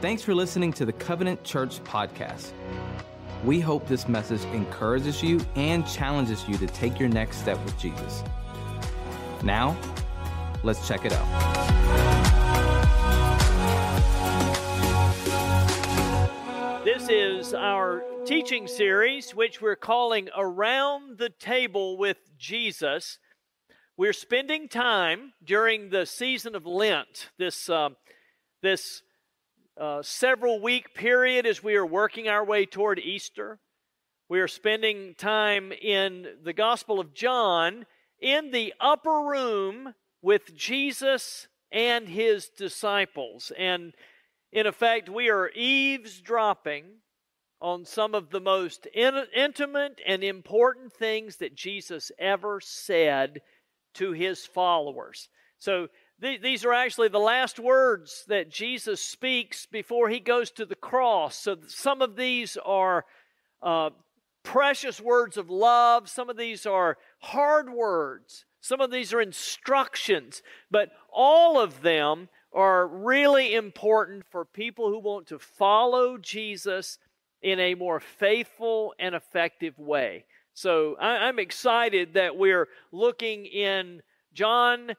Thanks 0.00 0.22
for 0.22 0.34
listening 0.34 0.72
to 0.74 0.86
the 0.86 0.94
Covenant 0.94 1.44
Church 1.44 1.84
podcast. 1.84 2.52
We 3.44 3.60
hope 3.60 3.86
this 3.86 4.08
message 4.08 4.42
encourages 4.46 5.22
you 5.22 5.42
and 5.56 5.86
challenges 5.86 6.48
you 6.48 6.56
to 6.56 6.66
take 6.68 6.98
your 6.98 7.10
next 7.10 7.36
step 7.36 7.62
with 7.66 7.78
Jesus. 7.78 8.24
Now, 9.42 9.76
let's 10.62 10.88
check 10.88 11.04
it 11.04 11.12
out. 11.12 11.26
This 16.82 17.10
is 17.10 17.52
our 17.52 18.02
teaching 18.24 18.68
series, 18.68 19.34
which 19.34 19.60
we're 19.60 19.76
calling 19.76 20.30
Around 20.34 21.18
the 21.18 21.28
Table 21.28 21.98
with 21.98 22.16
Jesus. 22.38 23.18
We're 23.98 24.14
spending 24.14 24.66
time 24.66 25.34
during 25.44 25.90
the 25.90 26.06
season 26.06 26.54
of 26.54 26.64
Lent, 26.64 27.28
this, 27.36 27.68
uh, 27.68 27.90
this 28.62 29.02
uh, 29.80 30.02
several 30.02 30.60
week 30.60 30.94
period 30.94 31.46
as 31.46 31.62
we 31.62 31.74
are 31.74 31.86
working 31.86 32.28
our 32.28 32.44
way 32.44 32.66
toward 32.66 32.98
Easter. 32.98 33.58
We 34.28 34.40
are 34.40 34.48
spending 34.48 35.14
time 35.14 35.72
in 35.72 36.26
the 36.44 36.52
Gospel 36.52 37.00
of 37.00 37.14
John 37.14 37.86
in 38.20 38.50
the 38.50 38.74
upper 38.78 39.22
room 39.22 39.94
with 40.20 40.54
Jesus 40.54 41.48
and 41.72 42.06
his 42.06 42.50
disciples. 42.50 43.52
And 43.56 43.94
in 44.52 44.66
effect, 44.66 45.08
we 45.08 45.30
are 45.30 45.50
eavesdropping 45.54 46.84
on 47.62 47.86
some 47.86 48.14
of 48.14 48.28
the 48.28 48.40
most 48.40 48.86
in- 48.92 49.26
intimate 49.34 50.00
and 50.06 50.22
important 50.22 50.92
things 50.92 51.36
that 51.36 51.54
Jesus 51.54 52.12
ever 52.18 52.60
said 52.60 53.40
to 53.94 54.12
his 54.12 54.44
followers. 54.44 55.30
So 55.58 55.88
th- 56.20 56.40
these 56.40 56.64
are 56.64 56.72
actually 56.72 57.08
the 57.08 57.18
last 57.18 57.58
words 57.58 58.24
that 58.28 58.50
Jesus 58.50 59.02
speaks 59.02 59.66
before 59.66 60.08
he 60.08 60.20
goes 60.20 60.50
to 60.52 60.66
the 60.66 60.74
cross. 60.74 61.36
So 61.36 61.56
some 61.66 62.02
of 62.02 62.16
these 62.16 62.56
are 62.64 63.04
uh, 63.62 63.90
precious 64.42 65.00
words 65.00 65.36
of 65.36 65.50
love, 65.50 66.08
some 66.08 66.30
of 66.30 66.36
these 66.36 66.66
are 66.66 66.98
hard 67.20 67.70
words, 67.72 68.44
some 68.60 68.80
of 68.80 68.90
these 68.90 69.12
are 69.12 69.20
instructions, 69.20 70.42
but 70.70 70.90
all 71.12 71.60
of 71.60 71.82
them 71.82 72.28
are 72.52 72.86
really 72.86 73.54
important 73.54 74.24
for 74.30 74.44
people 74.44 74.88
who 74.88 74.98
want 74.98 75.26
to 75.28 75.38
follow 75.38 76.18
Jesus 76.18 76.98
in 77.42 77.60
a 77.60 77.74
more 77.74 78.00
faithful 78.00 78.92
and 78.98 79.14
effective 79.14 79.78
way. 79.78 80.24
So 80.52 80.96
I, 81.00 81.28
am 81.28 81.38
excited 81.38 82.14
that 82.14 82.36
we're 82.36 82.68
looking 82.92 83.46
in 83.46 84.02
John 84.34 84.94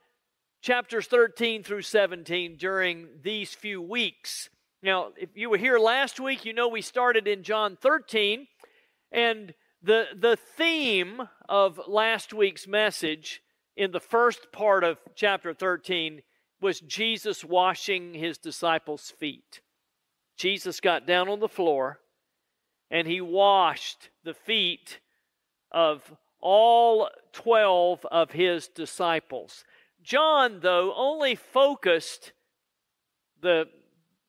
chapters 0.62 1.08
13 1.08 1.64
through 1.64 1.82
17 1.82 2.56
during 2.56 3.08
these 3.24 3.54
few 3.54 3.82
weeks. 3.82 4.50
Now, 4.84 5.10
if 5.18 5.30
you 5.36 5.50
were 5.50 5.58
here 5.58 5.80
last 5.80 6.20
week, 6.20 6.46
you 6.46 6.54
know 6.54 6.68
we 6.68 6.82
started 6.82 7.28
in 7.28 7.44
John 7.44 7.76
13, 7.82 8.48
and 9.12 9.54
the, 9.82 10.06
the 10.16 10.36
theme 10.36 11.22
of 11.50 11.80
last 11.88 12.34
week's 12.34 12.68
message 12.68 13.42
in 13.76 13.92
the 13.92 14.00
first 14.00 14.52
part 14.52 14.84
of 14.84 15.00
chapter 15.16 15.54
13 15.54 16.22
was 16.62 16.80
Jesus 16.82 17.44
washing 17.44 18.14
his 18.14 18.38
disciples' 18.38 19.10
feet. 19.10 19.62
Jesus 20.38 20.80
got 20.80 21.08
down 21.08 21.28
on 21.28 21.40
the 21.40 21.48
floor 21.48 22.00
and 22.92 23.08
he 23.08 23.22
washed 23.22 24.10
the 24.24 24.34
feet 24.34 25.00
of 25.72 26.14
all 26.40 27.10
12 27.34 28.06
of 28.12 28.32
his 28.32 28.68
disciples. 28.68 29.64
John, 30.04 30.60
though, 30.62 30.94
only 30.96 31.36
focused 31.36 32.34
the, 33.42 33.66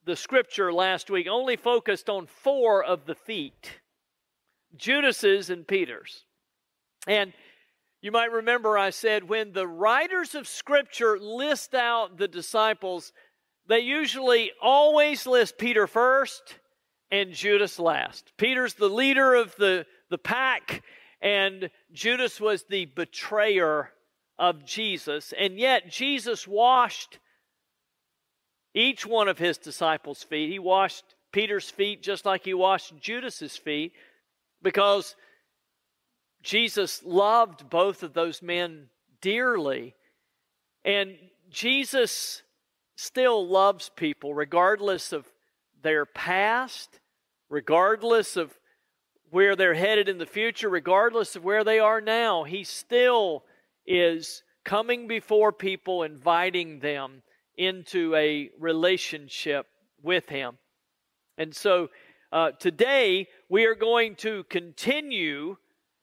the 0.04 0.16
scripture 0.16 0.72
last 0.72 1.10
week, 1.10 1.26
only 1.30 1.56
focused 1.56 2.08
on 2.08 2.26
four 2.26 2.84
of 2.84 3.06
the 3.06 3.14
feet 3.14 3.80
Judas's 4.76 5.50
and 5.50 5.66
Peter's. 5.66 6.24
And 7.06 7.32
you 8.00 8.10
might 8.10 8.32
remember 8.32 8.78
I 8.78 8.90
said 8.90 9.28
when 9.28 9.52
the 9.52 9.66
writers 9.66 10.34
of 10.34 10.48
scripture 10.48 11.18
list 11.18 11.74
out 11.74 12.16
the 12.16 12.28
disciples, 12.28 13.12
they 13.66 13.80
usually 13.80 14.50
always 14.60 15.26
list 15.26 15.58
Peter 15.58 15.86
first 15.86 16.58
and 17.10 17.32
Judas 17.32 17.78
last. 17.78 18.32
Peter's 18.38 18.74
the 18.74 18.88
leader 18.88 19.34
of 19.34 19.54
the, 19.56 19.86
the 20.10 20.18
pack, 20.18 20.82
and 21.20 21.70
Judas 21.92 22.40
was 22.40 22.64
the 22.64 22.86
betrayer 22.86 23.90
of 24.42 24.64
Jesus. 24.64 25.32
And 25.38 25.56
yet, 25.56 25.88
Jesus 25.88 26.48
washed 26.48 27.20
each 28.74 29.06
one 29.06 29.28
of 29.28 29.38
his 29.38 29.56
disciples' 29.56 30.24
feet. 30.24 30.50
He 30.50 30.58
washed 30.58 31.04
Peter's 31.30 31.70
feet 31.70 32.02
just 32.02 32.26
like 32.26 32.44
he 32.44 32.52
washed 32.52 32.98
Judas's 33.00 33.56
feet 33.56 33.92
because 34.60 35.14
Jesus 36.42 37.04
loved 37.04 37.70
both 37.70 38.02
of 38.02 38.14
those 38.14 38.42
men 38.42 38.88
dearly. 39.20 39.94
And 40.84 41.14
Jesus 41.48 42.42
still 42.96 43.46
loves 43.46 43.90
people 43.94 44.34
regardless 44.34 45.12
of 45.12 45.24
their 45.82 46.04
past, 46.04 46.98
regardless 47.48 48.36
of 48.36 48.58
where 49.30 49.54
they're 49.54 49.74
headed 49.74 50.08
in 50.08 50.18
the 50.18 50.26
future, 50.26 50.68
regardless 50.68 51.36
of 51.36 51.44
where 51.44 51.62
they 51.62 51.78
are 51.78 52.00
now, 52.00 52.42
he 52.42 52.64
still 52.64 53.44
is 53.86 54.42
coming 54.64 55.08
before 55.08 55.52
people, 55.52 56.02
inviting 56.02 56.80
them 56.80 57.22
into 57.56 58.14
a 58.14 58.50
relationship 58.58 59.66
with 60.02 60.28
him. 60.28 60.58
And 61.38 61.54
so 61.54 61.88
uh, 62.32 62.52
today 62.52 63.28
we 63.48 63.66
are 63.66 63.74
going 63.74 64.16
to 64.16 64.44
continue 64.44 65.56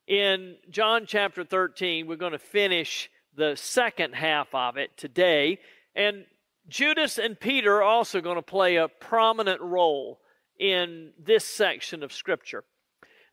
in 0.08 0.56
John 0.70 1.06
chapter 1.08 1.44
13. 1.44 2.08
We're 2.08 2.16
going 2.16 2.34
to 2.34 2.40
finish 2.40 3.10
the 3.36 3.56
second 3.56 4.16
half 4.16 4.54
of 4.54 4.78
it 4.78 4.98
today. 4.98 5.60
And 5.96 6.26
Judas 6.68 7.18
and 7.18 7.40
Peter 7.40 7.78
are 7.78 7.84
also 7.84 8.22
going 8.22 8.36
to 8.36 8.42
play 8.42 8.76
a 8.76 8.88
prominent 8.88 9.62
role 9.62 10.20
in 10.60 11.12
this 11.18 11.46
section 11.46 12.04
of 12.04 12.14
Scripture. 12.14 12.64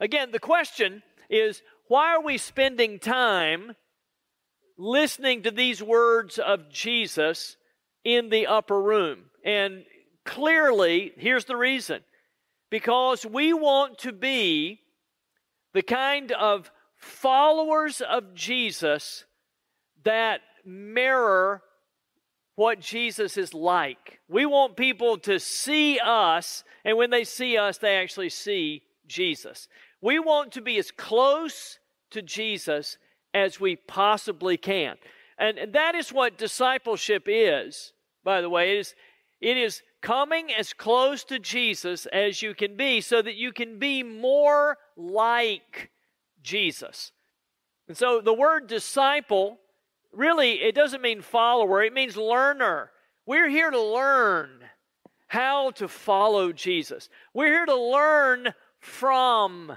Again, 0.00 0.30
the 0.30 0.38
question 0.38 1.02
is 1.28 1.62
why 1.88 2.14
are 2.14 2.22
we 2.22 2.38
spending 2.38 2.98
time 2.98 3.74
listening 4.76 5.42
to 5.42 5.50
these 5.50 5.82
words 5.82 6.38
of 6.38 6.70
Jesus 6.70 7.56
in 8.04 8.28
the 8.28 8.46
upper 8.46 8.80
room? 8.80 9.24
And 9.44 9.84
clearly, 10.24 11.12
here's 11.16 11.44
the 11.44 11.56
reason 11.56 12.00
because 12.70 13.24
we 13.24 13.52
want 13.52 13.98
to 13.98 14.12
be 14.12 14.80
the 15.72 15.82
kind 15.82 16.32
of 16.32 16.70
followers 16.96 18.00
of 18.00 18.34
Jesus 18.34 19.24
that 20.04 20.40
mirror 20.64 21.62
what 22.56 22.80
Jesus 22.80 23.36
is 23.36 23.54
like. 23.54 24.20
We 24.28 24.46
want 24.46 24.76
people 24.76 25.18
to 25.18 25.38
see 25.38 26.00
us, 26.00 26.64
and 26.84 26.96
when 26.96 27.10
they 27.10 27.24
see 27.24 27.58
us, 27.58 27.78
they 27.78 27.96
actually 27.96 28.30
see 28.30 28.82
Jesus. 29.06 29.68
We 30.00 30.18
want 30.18 30.52
to 30.52 30.62
be 30.62 30.78
as 30.78 30.90
close 30.90 31.78
to 32.10 32.22
Jesus 32.22 32.96
as 33.36 33.60
we 33.60 33.76
possibly 33.76 34.56
can. 34.56 34.96
And 35.38 35.74
that 35.74 35.94
is 35.94 36.10
what 36.10 36.38
discipleship 36.38 37.24
is, 37.26 37.92
by 38.24 38.40
the 38.40 38.48
way. 38.48 38.72
It 38.72 38.78
is, 38.78 38.94
it 39.42 39.56
is 39.58 39.82
coming 40.00 40.50
as 40.50 40.72
close 40.72 41.22
to 41.24 41.38
Jesus 41.38 42.06
as 42.06 42.40
you 42.40 42.54
can 42.54 42.78
be 42.78 43.02
so 43.02 43.20
that 43.20 43.34
you 43.34 43.52
can 43.52 43.78
be 43.78 44.02
more 44.02 44.78
like 44.96 45.90
Jesus. 46.42 47.12
And 47.88 47.96
so 47.96 48.22
the 48.22 48.32
word 48.32 48.68
disciple 48.68 49.58
really 50.12 50.62
it 50.62 50.74
doesn't 50.74 51.02
mean 51.02 51.20
follower, 51.20 51.82
it 51.82 51.92
means 51.92 52.16
learner. 52.16 52.90
We're 53.26 53.50
here 53.50 53.70
to 53.70 53.82
learn 53.82 54.64
how 55.26 55.72
to 55.72 55.88
follow 55.88 56.52
Jesus. 56.52 57.10
We're 57.34 57.52
here 57.52 57.66
to 57.66 57.76
learn 57.76 58.54
from 58.80 59.76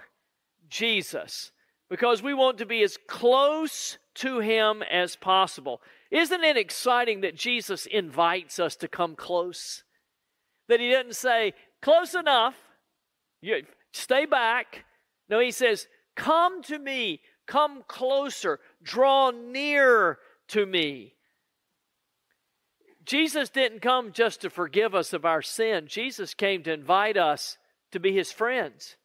Jesus 0.70 1.52
because 1.90 2.22
we 2.22 2.34
want 2.34 2.58
to 2.60 2.66
be 2.66 2.84
as 2.84 2.98
close 3.08 3.98
to 4.16 4.40
Him 4.40 4.84
as 4.84 5.16
possible. 5.16 5.82
Isn't 6.12 6.44
it 6.44 6.58
exciting 6.58 7.22
that 7.22 7.36
Jesus 7.36 7.86
invites 7.86 8.60
us 8.60 8.76
to 8.78 8.88
come 8.88 9.16
close? 9.16 9.84
That 10.68 10.80
He 10.80 10.92
doesn't 10.92 11.16
say, 11.16 11.54
close 11.82 12.14
enough, 12.14 12.56
you, 13.42 13.64
stay 13.92 14.26
back. 14.26 14.86
No, 15.30 15.40
He 15.40 15.52
says, 15.52 15.88
come 16.16 16.62
to 16.64 16.78
me, 16.78 17.22
come 17.48 17.84
closer, 17.88 18.60
draw 18.84 19.32
near 19.32 20.20
to 20.50 20.66
me. 20.66 21.14
Jesus 23.06 23.50
didn't 23.50 23.82
come 23.82 24.12
just 24.12 24.42
to 24.42 24.52
forgive 24.52 24.94
us 24.94 25.14
of 25.14 25.26
our 25.26 25.42
sin. 25.42 25.88
Jesus 25.88 26.36
came 26.36 26.62
to 26.64 26.74
invite 26.74 27.18
us 27.18 27.58
to 27.92 28.00
be 28.00 28.14
his 28.14 28.32
friends 28.32 28.98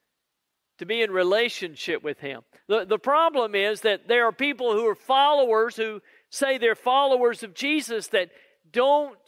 to 0.78 0.86
be 0.86 1.02
in 1.02 1.10
relationship 1.10 2.02
with 2.02 2.18
Him. 2.20 2.42
The, 2.68 2.84
the 2.84 2.98
problem 2.98 3.54
is 3.54 3.82
that 3.82 4.08
there 4.08 4.26
are 4.26 4.32
people 4.32 4.72
who 4.72 4.86
are 4.86 4.94
followers 4.94 5.76
who 5.76 6.00
say 6.30 6.58
they're 6.58 6.74
followers 6.74 7.42
of 7.42 7.54
Jesus 7.54 8.08
that 8.08 8.30
don't 8.72 9.18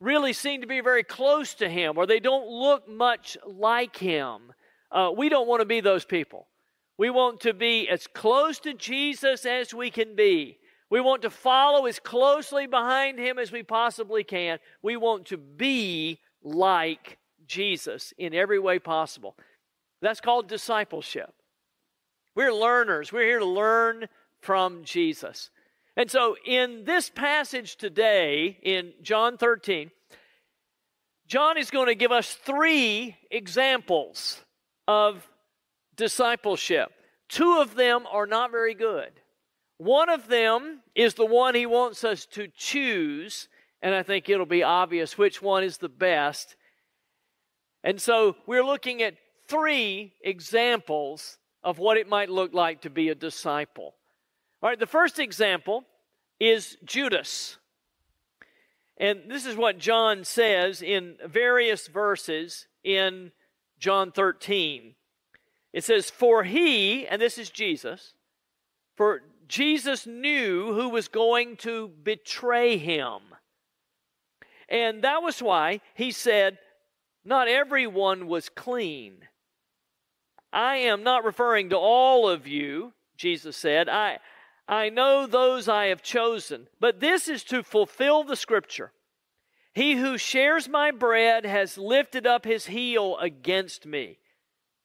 really 0.00 0.32
seem 0.32 0.60
to 0.60 0.66
be 0.66 0.80
very 0.80 1.02
close 1.02 1.54
to 1.54 1.68
him 1.68 1.98
or 1.98 2.06
they 2.06 2.20
don't 2.20 2.48
look 2.48 2.88
much 2.88 3.36
like 3.46 3.96
him. 3.96 4.52
Uh, 4.90 5.10
we 5.16 5.28
don't 5.28 5.48
want 5.48 5.60
to 5.60 5.66
be 5.66 5.80
those 5.80 6.04
people. 6.04 6.46
We 6.96 7.10
want 7.10 7.40
to 7.40 7.54
be 7.54 7.88
as 7.88 8.06
close 8.06 8.58
to 8.60 8.74
Jesus 8.74 9.44
as 9.44 9.72
we 9.72 9.90
can 9.90 10.16
be. 10.16 10.58
We 10.90 11.00
want 11.00 11.22
to 11.22 11.30
follow 11.30 11.86
as 11.86 11.98
closely 11.98 12.66
behind 12.66 13.18
him 13.18 13.38
as 13.38 13.52
we 13.52 13.62
possibly 13.62 14.24
can. 14.24 14.58
We 14.82 14.96
want 14.96 15.26
to 15.26 15.36
be 15.36 16.20
like 16.42 17.18
Jesus 17.46 18.14
in 18.18 18.34
every 18.34 18.58
way 18.58 18.78
possible. 18.78 19.36
That's 20.00 20.20
called 20.20 20.48
discipleship. 20.48 21.32
We're 22.34 22.52
learners. 22.52 23.12
We're 23.12 23.24
here 23.24 23.40
to 23.40 23.44
learn 23.44 24.08
from 24.40 24.84
Jesus. 24.84 25.50
And 25.96 26.08
so, 26.08 26.36
in 26.46 26.84
this 26.84 27.10
passage 27.10 27.76
today, 27.76 28.58
in 28.62 28.92
John 29.02 29.36
13, 29.36 29.90
John 31.26 31.58
is 31.58 31.70
going 31.70 31.88
to 31.88 31.96
give 31.96 32.12
us 32.12 32.34
three 32.34 33.16
examples 33.30 34.40
of 34.86 35.28
discipleship. 35.96 36.92
Two 37.28 37.58
of 37.60 37.74
them 37.74 38.06
are 38.10 38.26
not 38.26 38.52
very 38.52 38.74
good. 38.74 39.10
One 39.78 40.08
of 40.08 40.28
them 40.28 40.80
is 40.94 41.14
the 41.14 41.26
one 41.26 41.54
he 41.54 41.66
wants 41.66 42.04
us 42.04 42.26
to 42.26 42.48
choose, 42.56 43.48
and 43.82 43.94
I 43.94 44.02
think 44.02 44.28
it'll 44.28 44.46
be 44.46 44.62
obvious 44.62 45.18
which 45.18 45.42
one 45.42 45.64
is 45.64 45.78
the 45.78 45.88
best. 45.88 46.56
And 47.84 48.00
so 48.00 48.36
we're 48.46 48.64
looking 48.64 49.02
at 49.02 49.14
three 49.48 50.12
examples 50.22 51.38
of 51.62 51.78
what 51.78 51.96
it 51.96 52.08
might 52.08 52.30
look 52.30 52.54
like 52.54 52.82
to 52.82 52.90
be 52.90 53.08
a 53.08 53.14
disciple. 53.14 53.94
All 54.62 54.68
right, 54.70 54.78
the 54.78 54.86
first 54.86 55.18
example 55.18 55.84
is 56.38 56.76
Judas. 56.84 57.58
And 58.96 59.22
this 59.28 59.46
is 59.46 59.56
what 59.56 59.78
John 59.78 60.24
says 60.24 60.82
in 60.82 61.16
various 61.26 61.86
verses 61.86 62.66
in 62.82 63.32
John 63.78 64.12
13. 64.12 64.94
It 65.72 65.84
says, 65.84 66.10
For 66.10 66.42
he, 66.44 67.06
and 67.06 67.22
this 67.22 67.38
is 67.38 67.50
Jesus, 67.50 68.14
for 68.96 69.22
Jesus 69.46 70.06
knew 70.06 70.74
who 70.74 70.88
was 70.88 71.08
going 71.08 71.56
to 71.58 71.88
betray 72.02 72.76
him. 72.76 73.20
And 74.68 75.02
that 75.02 75.22
was 75.22 75.40
why 75.40 75.80
he 75.94 76.10
said, 76.10 76.58
Not 77.24 77.48
everyone 77.48 78.26
was 78.26 78.48
clean. 78.48 79.28
I 80.52 80.76
am 80.76 81.02
not 81.02 81.24
referring 81.24 81.70
to 81.70 81.76
all 81.76 82.28
of 82.28 82.46
you, 82.46 82.92
Jesus 83.16 83.56
said. 83.56 83.88
I, 83.88 84.18
I 84.66 84.88
know 84.88 85.26
those 85.26 85.68
I 85.68 85.86
have 85.86 86.02
chosen, 86.02 86.68
but 86.80 87.00
this 87.00 87.28
is 87.28 87.44
to 87.44 87.62
fulfill 87.62 88.24
the 88.24 88.36
scripture. 88.36 88.92
He 89.72 89.96
who 89.96 90.18
shares 90.18 90.68
my 90.68 90.90
bread 90.90 91.44
has 91.44 91.78
lifted 91.78 92.26
up 92.26 92.44
his 92.44 92.66
heel 92.66 93.16
against 93.18 93.86
me. 93.86 94.18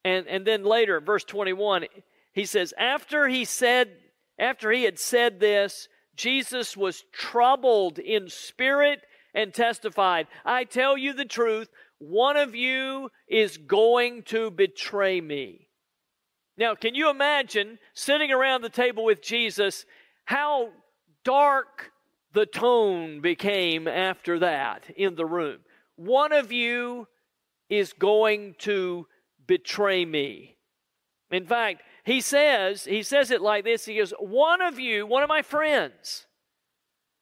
And, 0.05 0.27
and 0.27 0.45
then 0.45 0.63
later, 0.63 0.99
verse 0.99 1.23
21, 1.23 1.85
he 2.33 2.45
says, 2.45 2.73
After 2.77 3.27
he 3.27 3.45
said, 3.45 3.89
after 4.37 4.71
he 4.71 4.83
had 4.83 4.99
said 4.99 5.39
this, 5.39 5.87
Jesus 6.15 6.77
was 6.77 7.05
troubled 7.11 7.99
in 7.99 8.29
spirit 8.29 9.01
and 9.33 9.53
testified, 9.53 10.27
I 10.45 10.63
tell 10.63 10.97
you 10.97 11.13
the 11.13 11.25
truth, 11.25 11.69
one 12.09 12.37
of 12.37 12.55
you 12.55 13.09
is 13.27 13.57
going 13.57 14.23
to 14.23 14.51
betray 14.51 15.21
me. 15.21 15.69
Now, 16.57 16.75
can 16.75 16.95
you 16.95 17.09
imagine 17.09 17.79
sitting 17.93 18.31
around 18.31 18.61
the 18.61 18.69
table 18.69 19.03
with 19.03 19.21
Jesus, 19.21 19.85
how 20.25 20.69
dark 21.23 21.91
the 22.33 22.45
tone 22.45 23.21
became 23.21 23.87
after 23.87 24.39
that 24.39 24.83
in 24.95 25.15
the 25.15 25.25
room? 25.25 25.59
One 25.95 26.31
of 26.31 26.51
you 26.51 27.07
is 27.69 27.93
going 27.93 28.55
to 28.59 29.07
betray 29.47 30.05
me. 30.05 30.57
In 31.31 31.45
fact, 31.45 31.81
he 32.03 32.21
says, 32.21 32.83
he 32.83 33.01
says 33.01 33.31
it 33.31 33.41
like 33.41 33.63
this. 33.63 33.85
He 33.85 33.97
goes, 33.97 34.13
One 34.19 34.61
of 34.61 34.77
you, 34.77 35.07
one 35.07 35.23
of 35.23 35.29
my 35.29 35.41
friends, 35.41 36.27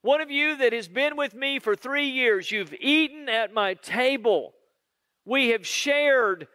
one 0.01 0.19
of 0.19 0.31
you 0.31 0.57
that 0.57 0.73
has 0.73 0.87
been 0.87 1.15
with 1.15 1.33
me 1.33 1.59
for 1.59 1.75
three 1.75 2.07
years, 2.07 2.51
you've 2.51 2.73
eaten 2.73 3.29
at 3.29 3.53
my 3.53 3.75
table. 3.75 4.53
We 5.25 5.49
have 5.49 5.65
shared 5.65 6.47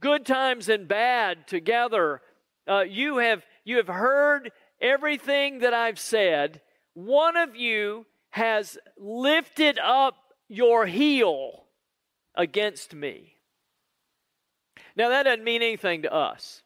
good 0.00 0.26
times 0.26 0.68
and 0.68 0.86
bad 0.88 1.46
together. 1.46 2.20
Uh, 2.68 2.80
you, 2.80 3.18
have, 3.18 3.44
you 3.64 3.76
have 3.78 3.88
heard 3.88 4.50
everything 4.80 5.60
that 5.60 5.74
I've 5.74 5.98
said. 5.98 6.60
One 6.94 7.36
of 7.36 7.56
you 7.56 8.06
has 8.30 8.78
lifted 8.98 9.78
up 9.78 10.16
your 10.48 10.86
heel 10.86 11.64
against 12.34 12.94
me. 12.94 13.36
Now, 14.96 15.10
that 15.10 15.22
doesn't 15.24 15.44
mean 15.44 15.62
anything 15.62 16.02
to 16.02 16.12
us. 16.12 16.62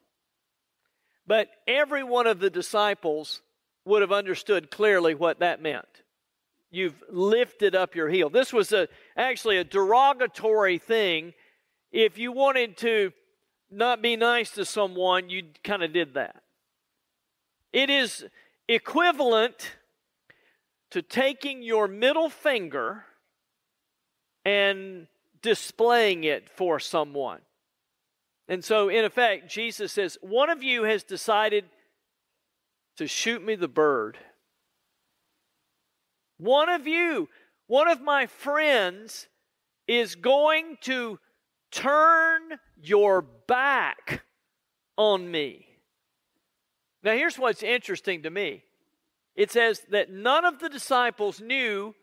But 1.26 1.48
every 1.66 2.04
one 2.04 2.26
of 2.26 2.38
the 2.38 2.50
disciples 2.50 3.42
would 3.84 4.02
have 4.02 4.12
understood 4.12 4.70
clearly 4.70 5.14
what 5.14 5.40
that 5.40 5.62
meant. 5.62 6.02
You've 6.76 7.02
lifted 7.08 7.74
up 7.74 7.94
your 7.94 8.10
heel. 8.10 8.28
This 8.28 8.52
was 8.52 8.70
a, 8.70 8.86
actually 9.16 9.56
a 9.56 9.64
derogatory 9.64 10.76
thing. 10.76 11.32
If 11.90 12.18
you 12.18 12.32
wanted 12.32 12.76
to 12.78 13.12
not 13.70 14.02
be 14.02 14.14
nice 14.14 14.50
to 14.50 14.66
someone, 14.66 15.30
you 15.30 15.44
kind 15.64 15.82
of 15.82 15.94
did 15.94 16.12
that. 16.14 16.42
It 17.72 17.88
is 17.88 18.26
equivalent 18.68 19.72
to 20.90 21.00
taking 21.00 21.62
your 21.62 21.88
middle 21.88 22.28
finger 22.28 23.06
and 24.44 25.06
displaying 25.40 26.24
it 26.24 26.50
for 26.50 26.78
someone. 26.78 27.40
And 28.48 28.62
so, 28.62 28.90
in 28.90 29.06
effect, 29.06 29.50
Jesus 29.50 29.92
says, 29.92 30.18
One 30.20 30.50
of 30.50 30.62
you 30.62 30.82
has 30.82 31.02
decided 31.02 31.64
to 32.98 33.06
shoot 33.06 33.42
me 33.42 33.54
the 33.54 33.66
bird. 33.66 34.18
One 36.38 36.68
of 36.68 36.86
you, 36.86 37.28
one 37.66 37.88
of 37.88 38.00
my 38.00 38.26
friends, 38.26 39.26
is 39.86 40.14
going 40.14 40.78
to 40.82 41.18
turn 41.70 42.42
your 42.80 43.22
back 43.22 44.22
on 44.96 45.30
me. 45.30 45.66
Now, 47.02 47.12
here's 47.12 47.38
what's 47.38 47.62
interesting 47.62 48.22
to 48.22 48.30
me 48.30 48.64
it 49.34 49.50
says 49.50 49.82
that 49.90 50.10
none 50.10 50.44
of 50.44 50.58
the 50.58 50.68
disciples 50.68 51.40
knew 51.40 51.94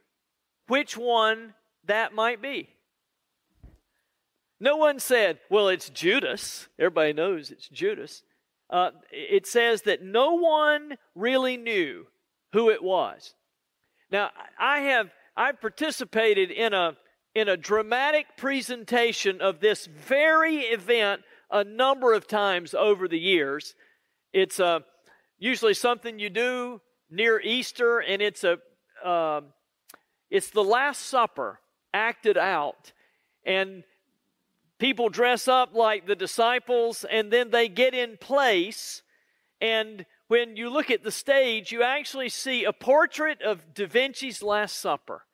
which 0.67 0.95
one 0.95 1.55
that 1.85 2.13
might 2.13 2.41
be. 2.41 2.69
No 4.59 4.77
one 4.77 4.99
said, 4.99 5.39
well, 5.49 5.67
it's 5.67 5.89
Judas. 5.89 6.67
Everybody 6.79 7.11
knows 7.11 7.51
it's 7.51 7.67
Judas. 7.67 8.23
Uh, 8.69 8.91
it 9.11 9.45
says 9.45 9.81
that 9.81 10.01
no 10.01 10.35
one 10.35 10.95
really 11.15 11.57
knew 11.57 12.05
who 12.53 12.69
it 12.69 12.81
was. 12.81 13.35
Now, 14.13 14.29
I 14.59 14.81
have 14.81 15.09
I've 15.35 15.59
participated 15.59 16.51
in 16.51 16.71
a 16.71 16.95
in 17.33 17.49
a 17.49 17.57
dramatic 17.57 18.27
presentation 18.37 19.41
of 19.41 19.59
this 19.59 19.87
very 19.87 20.57
event 20.57 21.21
a 21.49 21.63
number 21.63 22.13
of 22.13 22.27
times 22.27 22.75
over 22.75 23.07
the 23.07 23.17
years. 23.17 23.73
It's 24.31 24.59
uh, 24.59 24.81
usually 25.39 25.73
something 25.73 26.19
you 26.19 26.29
do 26.29 26.79
near 27.09 27.41
Easter, 27.41 28.01
and 28.01 28.21
it's 28.21 28.43
a 28.43 28.59
uh, 29.03 29.41
it's 30.29 30.51
the 30.51 30.63
Last 30.63 31.07
Supper 31.07 31.59
acted 31.91 32.37
out, 32.37 32.91
and 33.47 33.83
people 34.77 35.09
dress 35.09 35.47
up 35.47 35.73
like 35.73 36.05
the 36.05 36.15
disciples, 36.15 37.03
and 37.03 37.33
then 37.33 37.49
they 37.49 37.67
get 37.67 37.95
in 37.95 38.17
place, 38.17 39.01
and 39.59 40.05
when 40.27 40.55
you 40.55 40.69
look 40.69 40.89
at 40.89 41.03
the 41.03 41.11
stage, 41.11 41.71
you 41.71 41.83
actually 41.83 42.29
see 42.29 42.63
a 42.63 42.73
portrait 42.73 43.41
of 43.41 43.73
Da 43.73 43.85
Vinci's 43.85 44.41
Last 44.41 44.77
Supper. 44.77 45.25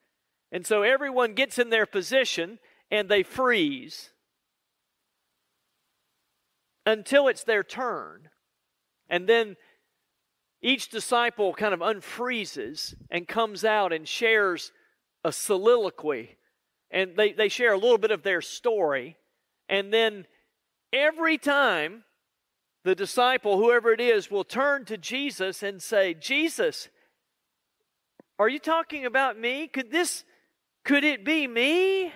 And 0.52 0.66
so 0.66 0.82
everyone 0.82 1.34
gets 1.34 1.60
in 1.60 1.70
their 1.70 1.86
position 1.86 2.60
and 2.90 3.08
they 3.08 3.24
freeze 3.24 4.10
until 6.86 7.28
it's 7.28 7.44
their 7.44 7.64
turn. 7.64 8.30
And 9.10 9.28
then 9.28 9.58
each 10.62 10.90
disciple 10.90 11.54
kind 11.54 11.74
of 11.74 11.80
unfreezes 11.80 12.96
and 13.10 13.28
comes 13.28 13.64
out 13.64 13.94
and 13.94 14.08
shares 14.08 14.72
a 15.24 15.32
soliloquy. 15.32 16.38
And 16.92 17.16
they, 17.16 17.34
they 17.34 17.50
share 17.50 17.74
a 17.74 17.78
little 17.78 17.98
bit 18.00 18.12
of 18.12 18.24
their 18.24 18.42
story. 18.42 19.18
And 19.68 19.94
then 19.94 20.26
every 20.92 21.38
time 21.38 22.04
the 22.90 22.96
disciple, 22.96 23.58
whoever 23.58 23.94
it 23.94 24.02
is, 24.02 24.32
will 24.32 24.44
turn 24.44 24.84
to 24.84 24.98
Jesus 24.98 25.62
and 25.62 25.80
say, 25.80 26.16
Jesus, 26.16 26.90
are 28.40 28.50
you 28.50 28.58
talking 28.58 29.06
about 29.06 29.40
me? 29.40 29.68
Could 29.68 29.92
this 29.92 30.24
could 30.84 31.04
it 31.04 31.24
be 31.24 31.46
me? 31.46 32.12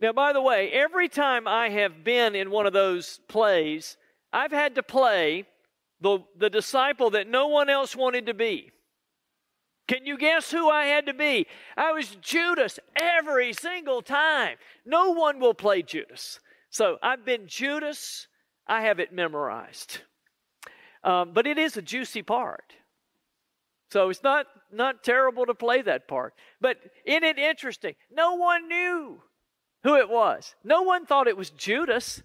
Now, 0.00 0.14
by 0.14 0.32
the 0.32 0.40
way, 0.40 0.70
every 0.70 1.10
time 1.10 1.46
I 1.46 1.68
have 1.68 2.04
been 2.04 2.34
in 2.34 2.50
one 2.50 2.64
of 2.64 2.72
those 2.72 3.20
plays, 3.28 3.98
I've 4.32 4.50
had 4.50 4.76
to 4.76 4.82
play 4.82 5.44
the, 6.00 6.20
the 6.38 6.48
disciple 6.48 7.10
that 7.10 7.28
no 7.28 7.48
one 7.48 7.68
else 7.68 7.94
wanted 7.94 8.24
to 8.26 8.34
be. 8.34 8.70
Can 9.88 10.06
you 10.06 10.16
guess 10.16 10.50
who 10.50 10.70
I 10.70 10.86
had 10.86 11.04
to 11.04 11.14
be? 11.14 11.46
I 11.76 11.92
was 11.92 12.16
Judas 12.22 12.78
every 12.98 13.52
single 13.52 14.00
time. 14.00 14.56
No 14.86 15.10
one 15.10 15.38
will 15.38 15.54
play 15.54 15.82
Judas. 15.82 16.40
So 16.70 16.96
I've 17.02 17.26
been 17.26 17.46
Judas. 17.46 18.28
I 18.66 18.82
have 18.82 18.98
it 19.00 19.12
memorized. 19.12 19.98
Um, 21.04 21.32
but 21.32 21.46
it 21.46 21.58
is 21.58 21.76
a 21.76 21.82
juicy 21.82 22.22
part. 22.22 22.74
So 23.90 24.10
it's 24.10 24.22
not, 24.22 24.46
not 24.72 25.04
terrible 25.04 25.46
to 25.46 25.54
play 25.54 25.82
that 25.82 26.08
part. 26.08 26.34
But 26.60 26.78
isn't 27.04 27.22
it 27.22 27.38
interesting? 27.38 27.94
No 28.10 28.34
one 28.34 28.68
knew 28.68 29.22
who 29.84 29.96
it 29.96 30.08
was. 30.08 30.54
No 30.64 30.82
one 30.82 31.06
thought 31.06 31.28
it 31.28 31.36
was 31.36 31.50
Judas. 31.50 32.22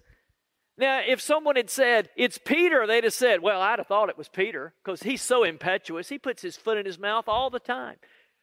Now, 0.76 1.00
if 1.06 1.20
someone 1.20 1.54
had 1.54 1.70
said, 1.70 2.08
it's 2.16 2.38
Peter, 2.38 2.86
they'd 2.86 3.04
have 3.04 3.12
said, 3.12 3.40
well, 3.40 3.60
I'd 3.60 3.78
have 3.78 3.86
thought 3.86 4.08
it 4.08 4.18
was 4.18 4.28
Peter 4.28 4.74
because 4.82 5.04
he's 5.04 5.22
so 5.22 5.44
impetuous. 5.44 6.08
He 6.08 6.18
puts 6.18 6.42
his 6.42 6.56
foot 6.56 6.78
in 6.78 6.86
his 6.86 6.98
mouth 6.98 7.28
all 7.28 7.50
the 7.50 7.60
time. 7.60 7.96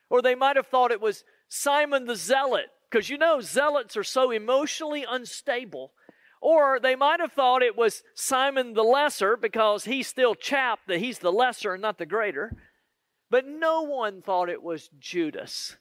Or 0.09 0.21
they 0.21 0.35
might 0.35 0.55
have 0.55 0.67
thought 0.67 0.91
it 0.91 1.01
was 1.01 1.23
Simon 1.49 2.05
the 2.05 2.15
Zealot 2.15 2.67
because 2.89 3.09
you 3.09 3.17
know 3.17 3.41
zealots 3.41 3.97
are 3.97 4.03
so 4.03 4.31
emotionally 4.31 5.05
unstable. 5.07 5.91
Or 6.41 6.79
they 6.79 6.95
might 6.95 7.19
have 7.19 7.33
thought 7.33 7.61
it 7.61 7.77
was 7.77 8.03
Simon 8.13 8.73
the 8.73 8.83
Lesser 8.83 9.35
because 9.35 9.85
he's 9.85 10.07
still 10.07 10.35
chapped 10.35 10.87
that 10.87 10.99
he's 10.99 11.19
the 11.19 11.31
lesser 11.31 11.73
and 11.73 11.81
not 11.81 11.97
the 11.97 12.05
greater. 12.05 12.55
But 13.29 13.45
no 13.45 13.81
one 13.81 14.21
thought 14.21 14.49
it 14.49 14.63
was 14.63 14.89
Judas. 14.99 15.77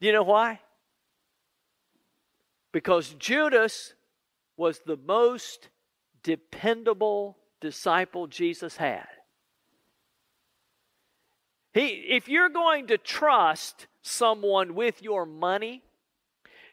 Do 0.00 0.06
you 0.06 0.12
know 0.12 0.22
why? 0.22 0.60
Because 2.72 3.14
Judas 3.14 3.94
was 4.56 4.80
the 4.80 4.96
most 4.96 5.68
dependable 6.22 7.38
disciple 7.60 8.26
Jesus 8.26 8.76
had. 8.76 9.06
He, 11.72 11.86
if 11.86 12.28
you're 12.28 12.48
going 12.48 12.88
to 12.88 12.98
trust 12.98 13.86
someone 14.02 14.74
with 14.74 15.02
your 15.02 15.24
money, 15.24 15.82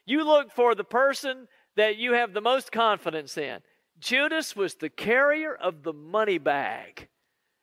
you 0.05 0.23
look 0.23 0.51
for 0.51 0.73
the 0.73 0.83
person 0.83 1.47
that 1.77 1.97
you 1.97 2.13
have 2.13 2.33
the 2.33 2.41
most 2.41 2.71
confidence 2.71 3.37
in. 3.37 3.59
Judas 3.99 4.55
was 4.55 4.75
the 4.75 4.89
carrier 4.89 5.55
of 5.55 5.83
the 5.83 5.93
money 5.93 6.37
bag. 6.37 7.07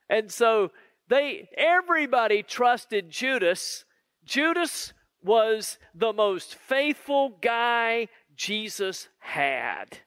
And 0.09 0.33
so 0.33 0.71
they 1.09 1.49
everybody 1.56 2.42
trusted 2.42 3.11
Judas. 3.11 3.85
Judas 4.25 4.92
was 5.23 5.78
the 5.94 6.12
most 6.12 6.54
faithful 6.54 7.30
guy 7.40 8.09
Jesus 8.37 9.09
had. 9.18 9.99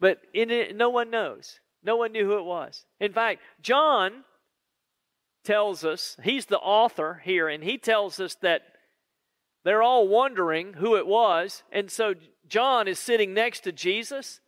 But 0.00 0.18
it, 0.34 0.76
no 0.76 0.90
one 0.90 1.10
knows. 1.10 1.60
No 1.84 1.96
one 1.96 2.12
knew 2.12 2.26
who 2.26 2.38
it 2.38 2.44
was. 2.44 2.84
In 3.00 3.12
fact, 3.12 3.40
John 3.60 4.24
tells 5.44 5.84
us, 5.84 6.16
he's 6.22 6.46
the 6.46 6.58
author 6.58 7.22
here, 7.24 7.48
and 7.48 7.62
he 7.62 7.78
tells 7.78 8.20
us 8.20 8.34
that 8.42 8.62
they're 9.64 9.82
all 9.82 10.08
wondering 10.08 10.74
who 10.74 10.96
it 10.96 11.06
was. 11.06 11.62
And 11.70 11.90
so 11.90 12.14
John 12.48 12.88
is 12.88 12.98
sitting 12.98 13.32
next 13.32 13.60
to 13.60 13.72
Jesus. 13.72 14.40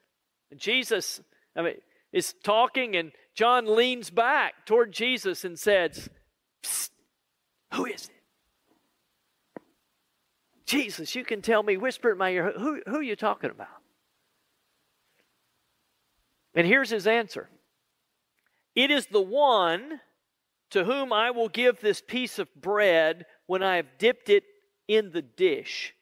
And 0.50 0.58
Jesus 0.58 1.20
I 1.56 1.62
mean, 1.62 1.74
is 2.12 2.34
talking, 2.42 2.96
and 2.96 3.12
John 3.34 3.66
leans 3.74 4.10
back 4.10 4.66
toward 4.66 4.92
Jesus 4.92 5.44
and 5.44 5.58
says, 5.58 6.08
Who 7.74 7.86
is 7.86 8.04
it? 8.04 8.10
Jesus, 10.66 11.14
you 11.14 11.24
can 11.24 11.42
tell 11.42 11.62
me, 11.62 11.76
whisper 11.76 12.12
in 12.12 12.18
my 12.18 12.30
ear, 12.30 12.52
who, 12.56 12.80
who 12.86 12.96
are 12.96 13.02
you 13.02 13.16
talking 13.16 13.50
about? 13.50 13.68
And 16.54 16.66
here's 16.66 16.90
his 16.90 17.06
answer 17.06 17.48
It 18.74 18.90
is 18.90 19.06
the 19.06 19.20
one 19.20 20.00
to 20.70 20.84
whom 20.84 21.12
I 21.12 21.30
will 21.30 21.48
give 21.48 21.80
this 21.80 22.00
piece 22.00 22.38
of 22.38 22.52
bread 22.54 23.26
when 23.46 23.62
I 23.62 23.76
have 23.76 23.98
dipped 23.98 24.28
it 24.28 24.44
in 24.88 25.10
the 25.12 25.22
dish. 25.22 25.94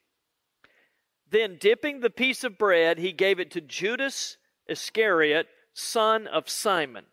Then, 1.31 1.57
dipping 1.59 2.01
the 2.01 2.11
piece 2.11 2.45
of 2.45 2.59
bread, 2.59 2.99
he 2.99 3.13
gave 3.13 3.41
it 3.41 3.51
to 3.53 3.61
Judas 3.61 4.37
Iscariot, 4.69 5.49
son 5.73 6.27
of 6.27 6.49
Simon. 6.49 7.07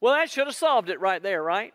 Well, 0.00 0.14
that 0.14 0.30
should 0.30 0.46
have 0.46 0.56
solved 0.56 0.90
it 0.90 1.00
right 1.00 1.22
there, 1.22 1.42
right? 1.42 1.72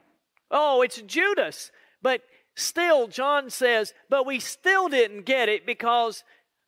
Oh, 0.51 0.82
it's 0.82 1.01
Judas. 1.01 1.72
But 2.01 2.22
still, 2.56 3.08
John 3.08 3.50
says, 3.50 3.94
but 4.10 4.25
we 4.25 4.39
still 4.39 4.89
didn't 4.89 5.25
get 5.25 5.50
it 5.50 5.65
because 5.65 6.24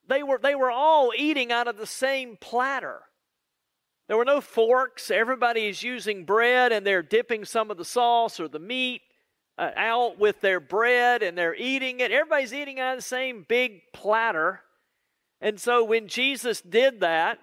they 0.07 0.23
were, 0.23 0.39
they 0.41 0.55
were 0.55 0.71
all 0.71 1.13
eating 1.15 1.51
out 1.51 1.67
of 1.67 1.77
the 1.77 1.85
same 1.85 2.37
platter. 2.41 3.01
There 4.07 4.17
were 4.17 4.25
no 4.25 4.41
forks. 4.41 5.11
Everybody 5.11 5.67
is 5.67 5.83
using 5.83 6.25
bread 6.25 6.71
and 6.71 6.85
they're 6.85 7.03
dipping 7.03 7.45
some 7.45 7.71
of 7.71 7.77
the 7.77 7.85
sauce 7.85 8.39
or 8.39 8.47
the 8.47 8.59
meat 8.59 9.01
uh, 9.61 9.69
out 9.75 10.17
with 10.17 10.41
their 10.41 10.59
bread 10.59 11.21
and 11.21 11.37
they're 11.37 11.55
eating 11.55 11.99
it. 11.99 12.11
Everybody's 12.11 12.53
eating 12.53 12.79
out 12.79 12.93
of 12.93 12.97
the 12.97 13.03
same 13.03 13.45
big 13.47 13.81
platter. 13.93 14.61
And 15.39 15.59
so 15.59 15.83
when 15.83 16.07
Jesus 16.07 16.61
did 16.61 17.01
that 17.01 17.37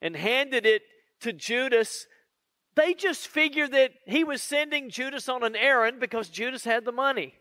and 0.00 0.16
handed 0.16 0.64
it 0.64 0.80
to 1.20 1.32
Judas, 1.34 2.06
they 2.74 2.94
just 2.94 3.28
figured 3.28 3.72
that 3.72 3.92
he 4.06 4.24
was 4.24 4.40
sending 4.40 4.88
Judas 4.88 5.28
on 5.28 5.44
an 5.44 5.56
errand 5.56 6.00
because 6.00 6.30
Judas 6.30 6.64
had 6.64 6.86
the 6.86 6.92
money. 6.92 7.34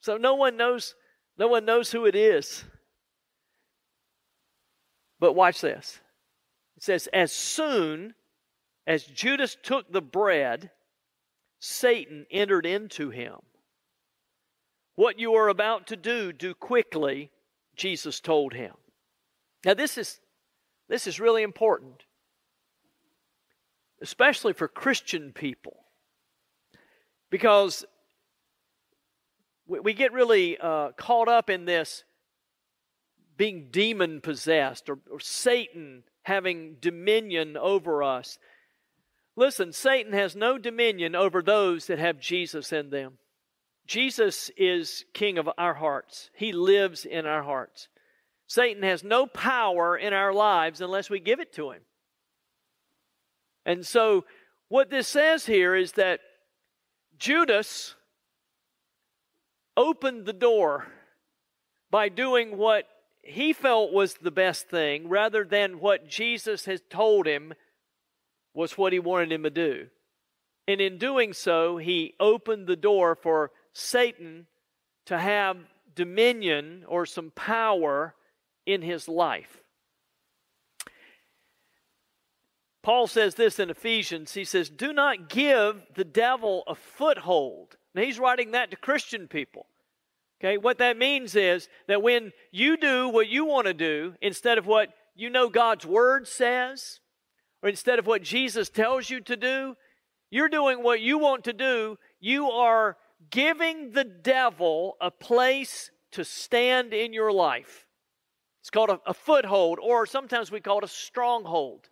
So 0.00 0.18
no 0.18 0.34
one 0.34 0.58
knows 0.58 0.94
no 1.38 1.48
one 1.48 1.64
knows 1.64 1.90
who 1.90 2.04
it 2.04 2.14
is. 2.14 2.64
But 5.18 5.32
watch 5.32 5.62
this. 5.62 5.98
It 6.76 6.82
says 6.82 7.06
as 7.12 7.32
soon 7.32 8.14
as 8.86 9.04
Judas 9.04 9.56
took 9.62 9.90
the 9.90 10.02
bread 10.02 10.70
Satan 11.60 12.26
entered 12.30 12.66
into 12.66 13.10
him. 13.10 13.36
What 14.94 15.18
you 15.18 15.34
are 15.34 15.48
about 15.48 15.86
to 15.88 15.96
do, 15.96 16.32
do 16.32 16.54
quickly, 16.54 17.30
Jesus 17.76 18.20
told 18.20 18.52
him. 18.52 18.74
Now 19.64 19.74
this 19.74 19.98
is 19.98 20.20
this 20.88 21.06
is 21.06 21.20
really 21.20 21.42
important, 21.42 22.04
especially 24.00 24.54
for 24.54 24.68
Christian 24.68 25.32
people, 25.32 25.84
because 27.30 27.84
we, 29.66 29.80
we 29.80 29.92
get 29.92 30.12
really 30.12 30.58
uh, 30.58 30.92
caught 30.96 31.28
up 31.28 31.50
in 31.50 31.66
this 31.66 32.04
being 33.36 33.68
demon 33.70 34.20
possessed 34.20 34.88
or, 34.90 34.98
or 35.10 35.20
Satan 35.20 36.02
having 36.22 36.76
dominion 36.80 37.56
over 37.56 38.02
us. 38.02 38.38
Listen, 39.38 39.72
Satan 39.72 40.14
has 40.14 40.34
no 40.34 40.58
dominion 40.58 41.14
over 41.14 41.42
those 41.42 41.86
that 41.86 42.00
have 42.00 42.18
Jesus 42.18 42.72
in 42.72 42.90
them. 42.90 43.18
Jesus 43.86 44.50
is 44.56 45.04
king 45.14 45.38
of 45.38 45.48
our 45.56 45.74
hearts, 45.74 46.30
he 46.34 46.50
lives 46.50 47.04
in 47.04 47.24
our 47.24 47.44
hearts. 47.44 47.86
Satan 48.48 48.82
has 48.82 49.04
no 49.04 49.28
power 49.28 49.96
in 49.96 50.12
our 50.12 50.32
lives 50.32 50.80
unless 50.80 51.08
we 51.08 51.20
give 51.20 51.38
it 51.38 51.52
to 51.52 51.70
him. 51.70 51.82
And 53.64 53.86
so, 53.86 54.24
what 54.66 54.90
this 54.90 55.06
says 55.06 55.46
here 55.46 55.76
is 55.76 55.92
that 55.92 56.18
Judas 57.16 57.94
opened 59.76 60.26
the 60.26 60.32
door 60.32 60.88
by 61.92 62.08
doing 62.08 62.56
what 62.56 62.88
he 63.22 63.52
felt 63.52 63.92
was 63.92 64.14
the 64.14 64.32
best 64.32 64.68
thing 64.68 65.08
rather 65.08 65.44
than 65.44 65.78
what 65.78 66.08
Jesus 66.08 66.64
has 66.64 66.82
told 66.90 67.28
him 67.28 67.52
was 68.58 68.76
what 68.76 68.92
he 68.92 68.98
wanted 68.98 69.30
him 69.30 69.44
to 69.44 69.50
do. 69.50 69.86
And 70.66 70.80
in 70.80 70.98
doing 70.98 71.32
so, 71.32 71.76
he 71.76 72.14
opened 72.18 72.66
the 72.66 72.74
door 72.74 73.14
for 73.14 73.52
Satan 73.72 74.48
to 75.06 75.16
have 75.16 75.58
dominion 75.94 76.84
or 76.88 77.06
some 77.06 77.30
power 77.30 78.16
in 78.66 78.82
his 78.82 79.06
life. 79.06 79.60
Paul 82.82 83.06
says 83.06 83.36
this 83.36 83.60
in 83.60 83.70
Ephesians. 83.70 84.34
He 84.34 84.44
says, 84.44 84.68
Do 84.68 84.92
not 84.92 85.28
give 85.28 85.80
the 85.94 86.04
devil 86.04 86.64
a 86.66 86.74
foothold. 86.74 87.76
He's 87.94 88.18
writing 88.18 88.50
that 88.50 88.72
to 88.72 88.76
Christian 88.76 89.28
people. 89.28 89.66
Okay, 90.40 90.58
what 90.58 90.78
that 90.78 90.98
means 90.98 91.36
is 91.36 91.68
that 91.86 92.02
when 92.02 92.32
you 92.50 92.76
do 92.76 93.08
what 93.08 93.28
you 93.28 93.44
want 93.44 93.68
to 93.68 93.74
do 93.74 94.14
instead 94.20 94.58
of 94.58 94.66
what 94.66 94.88
you 95.14 95.30
know 95.30 95.48
God's 95.48 95.86
word 95.86 96.26
says, 96.26 96.98
or 97.62 97.68
instead 97.68 97.98
of 97.98 98.06
what 98.06 98.22
Jesus 98.22 98.68
tells 98.68 99.10
you 99.10 99.20
to 99.20 99.36
do, 99.36 99.76
you're 100.30 100.48
doing 100.48 100.82
what 100.82 101.00
you 101.00 101.18
want 101.18 101.44
to 101.44 101.52
do. 101.52 101.98
You 102.20 102.50
are 102.50 102.96
giving 103.30 103.92
the 103.92 104.04
devil 104.04 104.96
a 105.00 105.10
place 105.10 105.90
to 106.12 106.24
stand 106.24 106.92
in 106.92 107.12
your 107.12 107.32
life. 107.32 107.86
It's 108.60 108.70
called 108.70 108.90
a, 108.90 109.00
a 109.06 109.14
foothold, 109.14 109.78
or 109.82 110.06
sometimes 110.06 110.50
we 110.50 110.60
call 110.60 110.78
it 110.78 110.84
a 110.84 110.88
stronghold. 110.88 111.88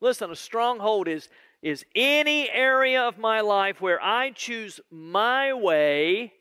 Listen, 0.00 0.30
a 0.30 0.36
stronghold 0.36 1.08
is, 1.08 1.28
is 1.62 1.84
any 1.94 2.50
area 2.50 3.02
of 3.02 3.18
my 3.18 3.40
life 3.40 3.80
where 3.80 4.02
I 4.02 4.30
choose 4.30 4.80
my 4.90 5.52
way 5.52 6.32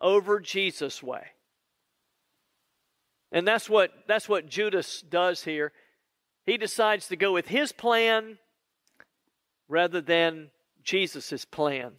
over 0.00 0.40
Jesus' 0.40 1.02
way. 1.02 1.24
And 3.32 3.46
that's 3.46 3.68
what, 3.68 3.92
that's 4.06 4.28
what 4.28 4.46
Judas 4.46 5.02
does 5.02 5.42
here. 5.42 5.72
He 6.46 6.56
decides 6.56 7.08
to 7.08 7.16
go 7.16 7.32
with 7.32 7.48
his 7.48 7.72
plan 7.72 8.38
rather 9.68 10.00
than 10.00 10.50
Jesus' 10.82 11.44
plan. 11.44 11.94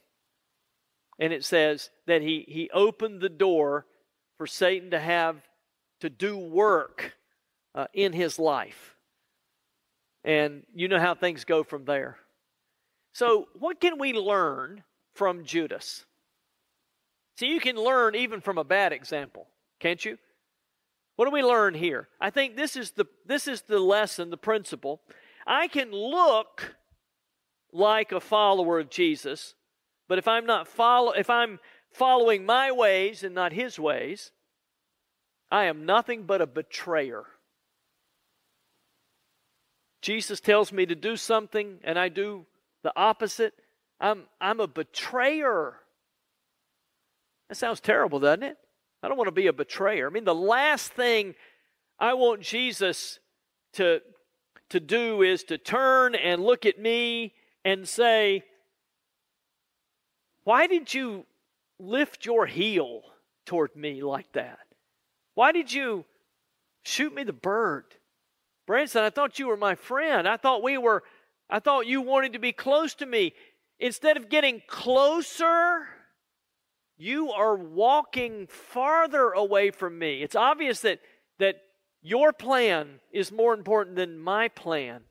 And 1.20 1.34
it 1.34 1.44
says 1.44 1.90
that 2.06 2.22
he, 2.22 2.46
he 2.48 2.70
opened 2.74 3.22
the 3.22 3.30
door 3.30 3.86
for 4.38 4.48
Satan 4.48 4.92
to 4.92 5.00
have 5.00 5.36
to 6.00 6.10
do 6.10 6.38
work 6.38 7.14
uh, 7.76 7.88
in 7.94 8.14
his 8.14 8.40
life. 8.40 8.96
And 10.24 10.64
you 10.74 10.88
know 10.88 11.00
how 11.00 11.16
things 11.16 11.44
go 11.44 11.64
from 11.64 11.86
there. 11.86 12.18
So, 13.14 13.48
what 13.58 13.82
can 13.82 13.98
we 13.98 14.14
learn 14.14 14.84
from 15.16 15.44
Judas? 15.44 16.06
See, 17.38 17.48
you 17.48 17.60
can 17.60 17.76
learn 17.76 18.16
even 18.16 18.42
from 18.42 18.58
a 18.58 18.64
bad 18.64 18.94
example, 18.94 19.48
can't 19.80 20.04
you? 20.04 20.18
What 21.18 21.26
do 21.26 21.32
we 21.32 21.44
learn 21.44 21.74
here? 21.74 22.08
I 22.22 22.30
think 22.30 22.56
this 22.56 22.78
is 22.78 22.92
the 22.92 23.06
this 23.26 23.48
is 23.48 23.64
the 23.64 23.80
lesson, 23.80 24.30
the 24.30 24.38
principle. 24.38 25.02
I 25.46 25.68
can 25.68 25.92
look 25.92 26.76
like 27.74 28.12
a 28.12 28.22
follower 28.22 28.80
of 28.80 28.90
Jesus, 28.90 29.56
but 30.08 30.20
if 30.20 30.28
I'm 30.28 30.46
not 30.46 30.68
follow 30.68 31.12
if 31.12 31.30
I'm 31.30 31.60
following 31.92 32.46
my 32.46 32.72
ways 32.72 33.24
and 33.24 33.36
not 33.36 33.52
his 33.52 33.80
ways, 33.80 34.32
I 35.52 35.66
am 35.66 35.86
nothing 35.86 36.24
but 36.24 36.42
a 36.42 36.48
betrayer. 36.48 37.26
Jesus 40.02 40.40
tells 40.40 40.72
me 40.72 40.86
to 40.86 40.96
do 40.96 41.18
something 41.18 41.80
and 41.84 41.98
I 41.98 42.10
do 42.10 42.46
the 42.84 42.94
opposite. 42.96 43.54
I'm, 44.00 44.26
I'm 44.40 44.60
a 44.60 44.68
betrayer. 44.68 45.74
That 47.50 47.56
sounds 47.56 47.80
terrible, 47.80 48.20
doesn't 48.20 48.44
it? 48.44 48.58
I 49.08 49.10
don't 49.10 49.18
want 49.18 49.30
to 49.30 49.32
be 49.32 49.48
a 49.48 49.54
betrayer. 49.54 50.06
I 50.06 50.10
mean, 50.10 50.26
the 50.26 50.36
last 50.36 50.92
thing 50.92 51.34
I 51.98 52.14
want 52.16 52.42
Jesus 52.42 53.20
to, 53.76 54.02
to 54.68 54.82
do 54.82 55.22
is 55.22 55.46
to 55.46 55.58
turn 55.58 56.14
and 56.14 56.44
look 56.44 56.66
at 56.66 56.78
me 56.78 57.34
and 57.64 57.88
say, 57.88 58.44
Why 60.44 60.68
did 60.68 60.94
you 60.94 61.26
lift 61.80 62.26
your 62.26 62.48
heel 62.48 63.04
toward 63.46 63.78
me 63.78 64.04
like 64.04 64.30
that? 64.34 64.60
Why 65.36 65.54
did 65.54 65.72
you 65.72 66.04
shoot 66.84 67.16
me 67.16 67.24
the 67.24 67.32
bird? 67.32 67.86
Branson, 68.66 69.04
I 69.04 69.10
thought 69.10 69.40
you 69.40 69.48
were 69.48 69.56
my 69.56 69.76
friend. 69.76 70.28
I 70.28 70.36
thought 70.36 70.62
we 70.62 70.78
were, 70.78 71.02
I 71.50 71.60
thought 71.60 71.88
you 71.88 72.02
wanted 72.02 72.34
to 72.34 72.40
be 72.40 72.52
close 72.52 72.94
to 72.96 73.06
me. 73.06 73.32
Instead 73.80 74.18
of 74.18 74.28
getting 74.28 74.62
closer, 74.68 75.88
you 76.98 77.32
are 77.32 77.56
walking 77.56 78.48
farther 78.48 79.30
away 79.30 79.72
from 79.72 79.98
me. 80.00 80.24
It's 80.24 80.36
obvious 80.36 80.82
that, 80.82 81.00
that 81.40 81.58
your 82.02 82.34
plan 82.34 83.00
is 83.12 83.32
more 83.32 83.54
important 83.54 83.96
than 83.96 84.20
my 84.20 84.48
plan. 84.48 85.02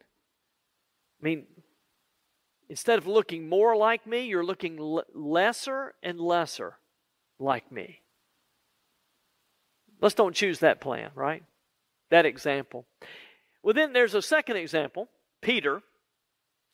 I 1.20 1.24
mean, 1.24 1.46
instead 2.68 2.98
of 2.98 3.06
looking 3.06 3.48
more 3.48 3.76
like 3.76 4.06
me, 4.06 4.26
you're 4.26 4.44
looking 4.44 4.78
l- 4.78 5.04
lesser 5.14 5.94
and 6.02 6.20
lesser 6.20 6.78
like 7.38 7.70
me. 7.70 8.00
Let's 10.00 10.14
don't 10.14 10.34
choose 10.34 10.58
that 10.58 10.80
plan, 10.80 11.10
right? 11.14 11.42
That 12.10 12.26
example. 12.26 12.84
Well, 13.62 13.74
then 13.74 13.92
there's 13.92 14.14
a 14.14 14.22
second 14.22 14.56
example, 14.56 15.08
Peter. 15.40 15.82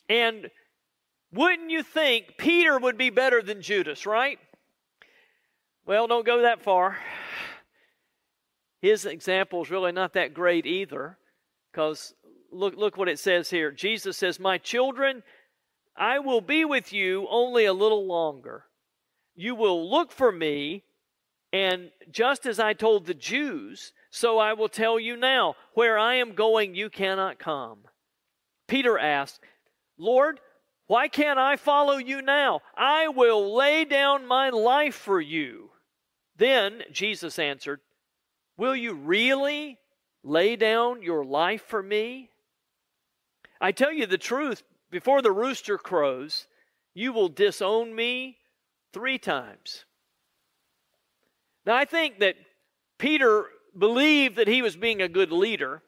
And 0.08 0.50
wouldn't 1.32 1.70
you 1.70 1.82
think 1.82 2.34
Peter 2.36 2.78
would 2.78 2.98
be 2.98 3.10
better 3.10 3.42
than 3.42 3.62
Judas, 3.62 4.06
right? 4.06 4.38
Well, 5.86 6.06
don't 6.06 6.26
go 6.26 6.42
that 6.42 6.62
far. 6.62 6.98
His 8.80 9.04
example 9.04 9.62
is 9.62 9.70
really 9.70 9.92
not 9.92 10.14
that 10.14 10.34
great 10.34 10.66
either, 10.66 11.18
because 11.70 12.14
look, 12.50 12.76
look 12.76 12.96
what 12.96 13.08
it 13.08 13.18
says 13.18 13.50
here. 13.50 13.70
Jesus 13.70 14.16
says, 14.16 14.40
My 14.40 14.58
children, 14.58 15.22
I 15.96 16.18
will 16.18 16.40
be 16.40 16.64
with 16.64 16.92
you 16.92 17.26
only 17.30 17.64
a 17.64 17.72
little 17.72 18.06
longer. 18.06 18.64
You 19.34 19.54
will 19.54 19.90
look 19.90 20.12
for 20.12 20.32
me 20.32 20.84
and 21.52 21.90
just 22.10 22.46
as 22.46 22.58
I 22.58 22.72
told 22.72 23.06
the 23.06 23.14
Jews, 23.14 23.92
so 24.10 24.38
I 24.38 24.54
will 24.54 24.70
tell 24.70 24.98
you 24.98 25.16
now, 25.16 25.54
where 25.74 25.98
I 25.98 26.14
am 26.14 26.34
going, 26.34 26.74
you 26.74 26.88
cannot 26.88 27.38
come. 27.38 27.80
Peter 28.66 28.98
asked, 28.98 29.40
Lord, 29.98 30.40
why 30.86 31.08
can't 31.08 31.38
I 31.38 31.56
follow 31.56 31.98
you 31.98 32.22
now? 32.22 32.60
I 32.74 33.08
will 33.08 33.54
lay 33.54 33.84
down 33.84 34.26
my 34.26 34.48
life 34.48 34.94
for 34.94 35.20
you. 35.20 35.71
Then 36.36 36.82
Jesus 36.90 37.38
answered, 37.38 37.80
Will 38.56 38.76
you 38.76 38.94
really 38.94 39.78
lay 40.22 40.56
down 40.56 41.02
your 41.02 41.24
life 41.24 41.62
for 41.66 41.82
me? 41.82 42.30
I 43.60 43.72
tell 43.72 43.92
you 43.92 44.06
the 44.06 44.18
truth, 44.18 44.62
before 44.90 45.22
the 45.22 45.32
rooster 45.32 45.78
crows, 45.78 46.46
you 46.94 47.12
will 47.12 47.28
disown 47.28 47.94
me 47.94 48.38
three 48.92 49.18
times. 49.18 49.84
Now, 51.64 51.76
I 51.76 51.84
think 51.84 52.18
that 52.20 52.36
Peter 52.98 53.46
believed 53.76 54.36
that 54.36 54.48
he 54.48 54.62
was 54.62 54.76
being 54.76 55.00
a 55.00 55.08
good 55.08 55.32
leader. 55.32 55.82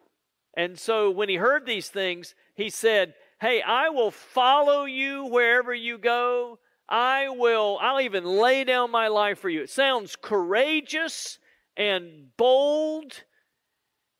And 0.56 0.78
so 0.78 1.10
when 1.10 1.28
he 1.28 1.36
heard 1.36 1.66
these 1.66 1.88
things, 1.88 2.34
he 2.54 2.70
said, 2.70 3.14
Hey, 3.40 3.60
I 3.60 3.88
will 3.90 4.10
follow 4.10 4.84
you 4.84 5.26
wherever 5.26 5.74
you 5.74 5.98
go. 5.98 6.58
I 6.88 7.28
will, 7.30 7.78
I'll 7.80 8.00
even 8.00 8.24
lay 8.24 8.64
down 8.64 8.90
my 8.90 9.08
life 9.08 9.38
for 9.38 9.48
you. 9.48 9.62
It 9.62 9.70
sounds 9.70 10.16
courageous 10.16 11.38
and 11.76 12.36
bold. 12.36 13.24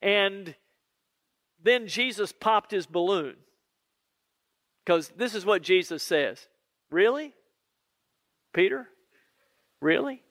And 0.00 0.54
then 1.62 1.88
Jesus 1.88 2.32
popped 2.32 2.70
his 2.70 2.86
balloon. 2.86 3.36
Because 4.84 5.10
this 5.16 5.34
is 5.34 5.46
what 5.46 5.62
Jesus 5.62 6.02
says 6.02 6.46
Really? 6.90 7.34
Peter? 8.52 8.88
Really? 9.80 10.22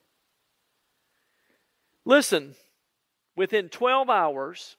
Listen, 2.05 2.55
within 3.35 3.69
12 3.69 4.09
hours, 4.09 4.77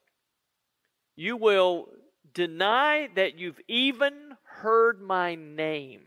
you 1.17 1.37
will 1.37 1.89
deny 2.33 3.09
that 3.15 3.39
you've 3.39 3.61
even 3.69 4.37
heard 4.45 5.01
my 5.01 5.35
name. 5.35 6.01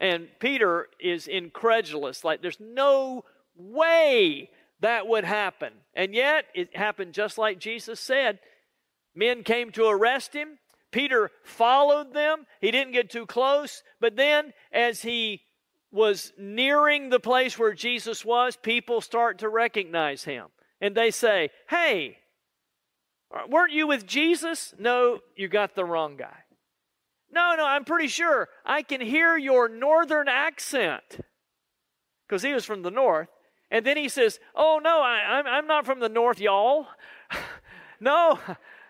And 0.00 0.28
Peter 0.40 0.88
is 0.98 1.26
incredulous, 1.26 2.24
like, 2.24 2.42
there's 2.42 2.60
no 2.60 3.24
way 3.56 4.50
that 4.80 5.06
would 5.06 5.24
happen. 5.24 5.72
And 5.94 6.14
yet, 6.14 6.46
it 6.54 6.76
happened 6.76 7.14
just 7.14 7.38
like 7.38 7.58
Jesus 7.58 8.00
said. 8.00 8.38
Men 9.14 9.44
came 9.44 9.70
to 9.72 9.86
arrest 9.86 10.34
him. 10.34 10.58
Peter 10.90 11.30
followed 11.42 12.12
them. 12.12 12.46
He 12.60 12.70
didn't 12.70 12.92
get 12.92 13.10
too 13.10 13.26
close. 13.26 13.82
But 14.00 14.16
then, 14.16 14.52
as 14.72 15.02
he 15.02 15.42
was 15.90 16.32
nearing 16.36 17.08
the 17.08 17.20
place 17.20 17.58
where 17.58 17.72
Jesus 17.72 18.24
was, 18.24 18.56
people 18.56 19.00
start 19.00 19.38
to 19.38 19.48
recognize 19.48 20.24
him. 20.24 20.46
And 20.80 20.94
they 20.94 21.10
say, 21.10 21.50
Hey, 21.68 22.18
weren't 23.48 23.72
you 23.72 23.86
with 23.86 24.06
Jesus? 24.06 24.74
No, 24.78 25.20
you 25.36 25.48
got 25.48 25.74
the 25.74 25.84
wrong 25.84 26.16
guy. 26.16 26.43
No, 27.34 27.54
no, 27.56 27.66
I'm 27.66 27.84
pretty 27.84 28.08
sure 28.08 28.48
I 28.64 28.82
can 28.82 29.00
hear 29.00 29.36
your 29.36 29.68
northern 29.68 30.28
accent. 30.28 31.20
Because 32.26 32.42
he 32.42 32.52
was 32.52 32.64
from 32.64 32.82
the 32.82 32.90
north. 32.90 33.28
And 33.70 33.84
then 33.84 33.96
he 33.96 34.08
says, 34.08 34.38
Oh, 34.54 34.80
no, 34.82 35.02
I, 35.02 35.38
am 35.38 35.46
I'm, 35.46 35.54
I'm 35.54 35.66
not 35.66 35.84
from 35.84 36.00
the 36.00 36.08
north, 36.08 36.40
y'all. 36.40 36.86
no, 38.00 38.38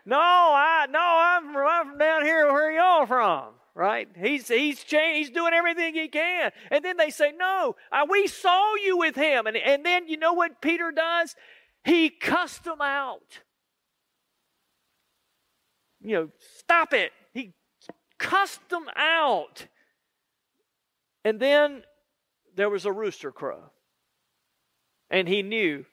no, 0.04 0.18
I, 0.18 0.86
no, 0.90 1.00
I'm, 1.00 1.56
I'm 1.56 1.88
from 1.88 1.98
down 1.98 2.24
here 2.24 2.52
where 2.52 2.70
y'all 2.72 3.06
from 3.06 3.54
right? 3.74 4.08
He's 4.16 4.46
he's 4.46 4.84
changed, 4.84 5.18
he's 5.18 5.30
doing 5.30 5.52
everything 5.52 5.94
he 5.94 6.06
can. 6.08 6.52
And 6.70 6.84
then 6.84 6.96
they 6.96 7.10
say, 7.10 7.32
"No, 7.36 7.74
uh, 7.90 8.06
we 8.08 8.28
saw 8.28 8.76
you 8.76 8.96
with 8.96 9.16
him." 9.16 9.46
And 9.46 9.56
and 9.56 9.84
then 9.84 10.06
you 10.06 10.16
know 10.16 10.32
what 10.32 10.60
Peter 10.60 10.92
does? 10.92 11.34
He 11.84 12.08
cussed 12.08 12.64
them 12.64 12.80
out. 12.80 13.40
You 16.00 16.14
know, 16.14 16.28
stop 16.58 16.92
it. 16.92 17.10
Cussed 18.24 18.66
them 18.70 18.86
out. 18.96 19.66
And 21.26 21.38
then 21.38 21.82
there 22.56 22.70
was 22.70 22.86
a 22.86 22.92
rooster 22.92 23.30
crow. 23.30 23.70
And 25.10 25.28
he 25.28 25.42
knew 25.42 25.84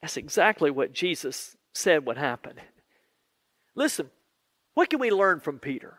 that's 0.00 0.16
exactly 0.16 0.70
what 0.70 0.92
Jesus 0.92 1.56
said 1.72 2.06
would 2.06 2.16
happen. 2.16 2.54
Listen, 3.74 4.08
what 4.74 4.88
can 4.88 5.00
we 5.00 5.10
learn 5.10 5.40
from 5.40 5.58
Peter? 5.58 5.98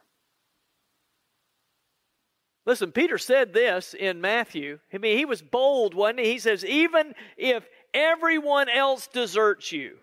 Listen, 2.66 2.94
Peter 2.94 3.18
said 3.18 3.54
this 3.54 3.94
in 3.94 4.22
Matthew. 4.22 4.80
I 4.94 4.98
mean, 4.98 5.18
he 5.18 5.26
was 5.26 5.42
bold, 5.42 5.94
wasn't 5.94 6.20
he? 6.20 6.32
He 6.32 6.40
says, 6.40 6.64
Even 6.64 7.14
if 7.36 7.68
everyone 7.94 8.70
else 8.70 9.08
deserts 9.08 9.74
you, 9.74 9.98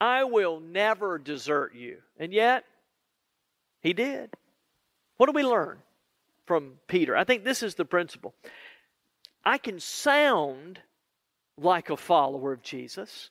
I 0.00 0.24
will 0.24 0.60
never 0.60 1.18
desert 1.18 1.74
you. 1.74 1.98
And 2.18 2.32
yet, 2.32 2.64
he 3.80 3.92
did. 3.92 4.34
What 5.16 5.26
do 5.26 5.32
we 5.32 5.42
learn 5.42 5.78
from 6.46 6.74
Peter? 6.86 7.16
I 7.16 7.24
think 7.24 7.44
this 7.44 7.62
is 7.62 7.74
the 7.74 7.84
principle. 7.84 8.34
I 9.44 9.58
can 9.58 9.80
sound 9.80 10.80
like 11.56 11.90
a 11.90 11.96
follower 11.96 12.52
of 12.52 12.62
Jesus, 12.62 13.30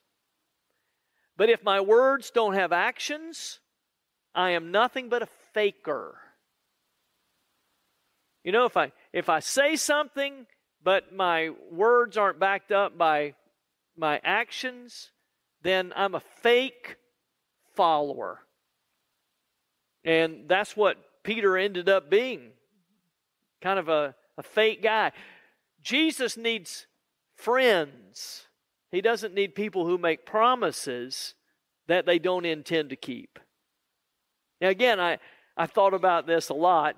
but 1.35 1.49
if 1.49 1.63
my 1.63 1.79
words 1.81 2.31
don't 2.31 2.55
have 2.55 2.71
actions, 2.71 3.59
I 4.33 4.51
am 4.51 4.71
nothing 4.71 5.09
but 5.09 5.21
a 5.21 5.27
faker. 5.53 6.17
you 8.43 8.51
know, 8.51 8.65
if 8.65 8.77
I 8.77 8.91
if 9.11 9.27
I 9.29 9.39
say 9.39 9.75
something 9.75 10.45
but 10.83 11.13
my 11.13 11.49
words 11.71 12.17
aren't 12.17 12.39
backed 12.39 12.71
up 12.71 12.97
by 12.97 13.33
my 13.97 14.21
actions, 14.23 15.11
then 15.61 15.91
I'm 15.95 16.15
a 16.15 16.21
fake 16.41 16.95
follower. 17.75 18.46
And 20.07 20.45
that's 20.47 20.75
what 20.77 20.95
Peter 21.21 21.57
ended 21.57 21.89
up 21.89 22.09
being 22.09 22.51
kind 23.61 23.77
of 23.77 23.89
a, 23.89 24.15
a 24.37 24.43
fake 24.43 24.81
guy. 24.81 25.11
Jesus 25.83 26.37
needs 26.37 26.87
friends, 27.35 28.47
he 28.89 29.01
doesn't 29.01 29.33
need 29.33 29.53
people 29.53 29.85
who 29.85 29.97
make 29.97 30.25
promises 30.25 31.35
that 31.87 32.05
they 32.05 32.19
don't 32.19 32.45
intend 32.45 32.89
to 32.89 32.95
keep. 32.95 33.37
Now, 34.61 34.69
again, 34.69 34.99
I, 34.99 35.19
I 35.57 35.67
thought 35.67 35.93
about 35.93 36.25
this 36.25 36.47
a 36.47 36.53
lot. 36.53 36.95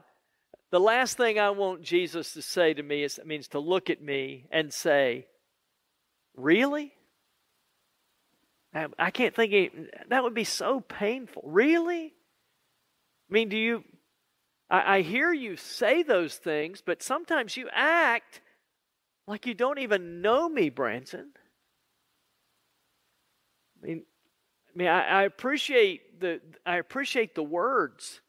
The 0.70 0.80
last 0.80 1.18
thing 1.18 1.40
I 1.40 1.50
want 1.50 1.82
Jesus 1.82 2.34
to 2.34 2.44
say 2.44 2.76
to 2.76 2.84
me 2.84 3.04
is 3.04 3.20
means 3.26 3.48
to 3.50 3.60
look 3.60 3.90
at 3.90 4.04
me 4.04 4.46
and 4.52 4.72
say, 4.72 5.26
Really? 6.38 6.94
I 9.00 9.10
can't 9.10 9.36
think 9.36 9.74
of, 9.74 10.10
that 10.10 10.24
would 10.24 10.36
be 10.36 10.44
so 10.44 10.80
painful. 10.80 11.42
Really? 11.44 12.14
I 13.30 13.34
mean, 13.34 13.50
do 13.50 13.58
you 13.58 13.84
I, 14.70 14.98
I 14.98 15.02
hear 15.02 15.32
you 15.32 15.56
say 15.56 16.04
those 16.04 16.36
things, 16.36 16.82
but 16.86 17.04
sometimes 17.04 17.58
you 17.58 17.70
act 17.72 18.42
like 19.28 19.46
you 19.46 19.54
don't 19.54 19.80
even 19.80 20.22
know 20.22 20.50
me, 20.50 20.70
Branson. 20.70 21.32
I 23.82 23.88
mean, 23.88 24.04
I 24.74 24.78
mean, 24.78 24.88
I, 24.88 25.02
I 25.02 25.24
appreciate 25.24 26.20
the 26.20 26.42
I 26.66 26.78
appreciate 26.78 27.36
the 27.36 27.44
words, 27.44 28.22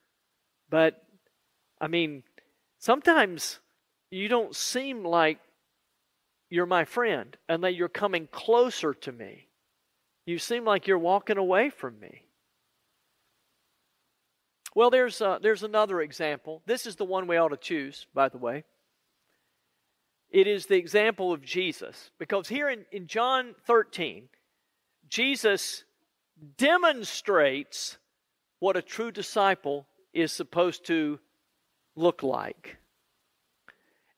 but 0.69 1.03
I 1.81 1.89
mean, 1.89 2.23
sometimes 2.79 3.59
you 4.11 4.29
don't 4.29 4.55
seem 4.55 5.05
like 5.05 5.39
you're 6.51 6.67
my 6.67 6.85
friend 6.85 7.37
and 7.49 7.65
that 7.65 7.75
you're 7.75 7.89
coming 7.89 8.29
closer 8.31 8.93
to 8.93 9.13
me. 9.13 9.47
You 10.27 10.39
seem 10.39 10.65
like 10.65 10.87
you're 10.87 10.99
walking 10.99 11.39
away 11.39 11.71
from 11.71 11.99
me. 12.01 12.25
Well, 14.74 14.90
there's, 14.90 15.20
uh, 15.20 15.38
there's 15.40 15.62
another 15.62 16.00
example. 16.00 16.62
This 16.66 16.87
is 16.87 16.96
the 16.96 17.04
one 17.04 17.26
we 17.26 17.37
ought 17.37 17.48
to 17.48 17.56
choose, 17.56 18.06
by 18.14 18.28
the 18.28 18.38
way. 18.38 18.64
It 20.30 20.46
is 20.46 20.66
the 20.66 20.76
example 20.76 21.33
of 21.33 21.42
Jesus. 21.42 22.11
Because 22.18 22.48
here 22.48 22.68
in, 22.68 22.85
in 22.92 23.09
John 23.09 23.56
13, 23.66 24.28
Jesus 25.09 25.85
demonstrates 26.56 27.98
what 28.61 28.76
a 28.76 28.83
true 28.83 29.11
disciple 29.11 29.87
is 30.12 30.33
supposed 30.33 30.87
to 30.87 31.18
look 31.96 32.22
like. 32.22 32.76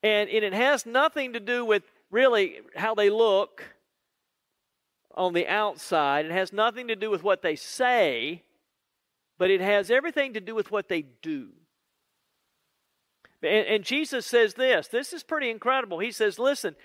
And, 0.03 0.29
and 0.29 0.45
it 0.45 0.53
has 0.53 0.85
nothing 0.85 1.33
to 1.33 1.41
do 1.41 1.65
with 1.65 1.85
really 2.11 2.61
how 2.77 2.95
they 2.95 3.09
look 3.09 3.65
on 5.15 5.35
the 5.35 5.47
outside, 5.47 6.25
it 6.25 6.33
has 6.33 6.55
nothing 6.55 6.89
to 6.89 6.97
do 6.97 7.11
with 7.11 7.23
what 7.23 7.43
they 7.43 7.55
say 7.55 8.43
but 9.43 9.51
it 9.51 9.61
has 9.61 9.91
everything 9.91 10.35
to 10.35 10.41
do 10.41 10.55
with 10.55 10.71
what 10.71 10.89
they 10.89 11.03
do. 11.21 11.49
And, 13.43 13.67
and, 13.67 13.85
Jesus 13.85 14.25
says 14.25 14.55
this 14.55 14.87
this 14.87 15.13
is 15.13 15.25
pretty 15.25 15.51
incredible. 15.51 15.99
He 15.99 16.13
says, 16.13 16.39
Listen, 16.39 16.77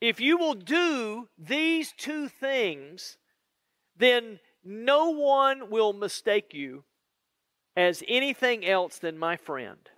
if 0.00 0.18
you 0.18 0.38
will 0.38 0.54
do 0.54 1.28
these 1.36 1.92
two 1.92 2.28
things, 2.28 3.18
then 3.98 4.40
no 4.64 5.10
one 5.10 5.68
will 5.68 5.92
mistake 5.92 6.54
you 6.54 6.84
as 7.76 8.02
anything 8.08 8.64
else 8.64 8.98
than 8.98 9.18
my 9.18 9.36
friend, 9.36 9.90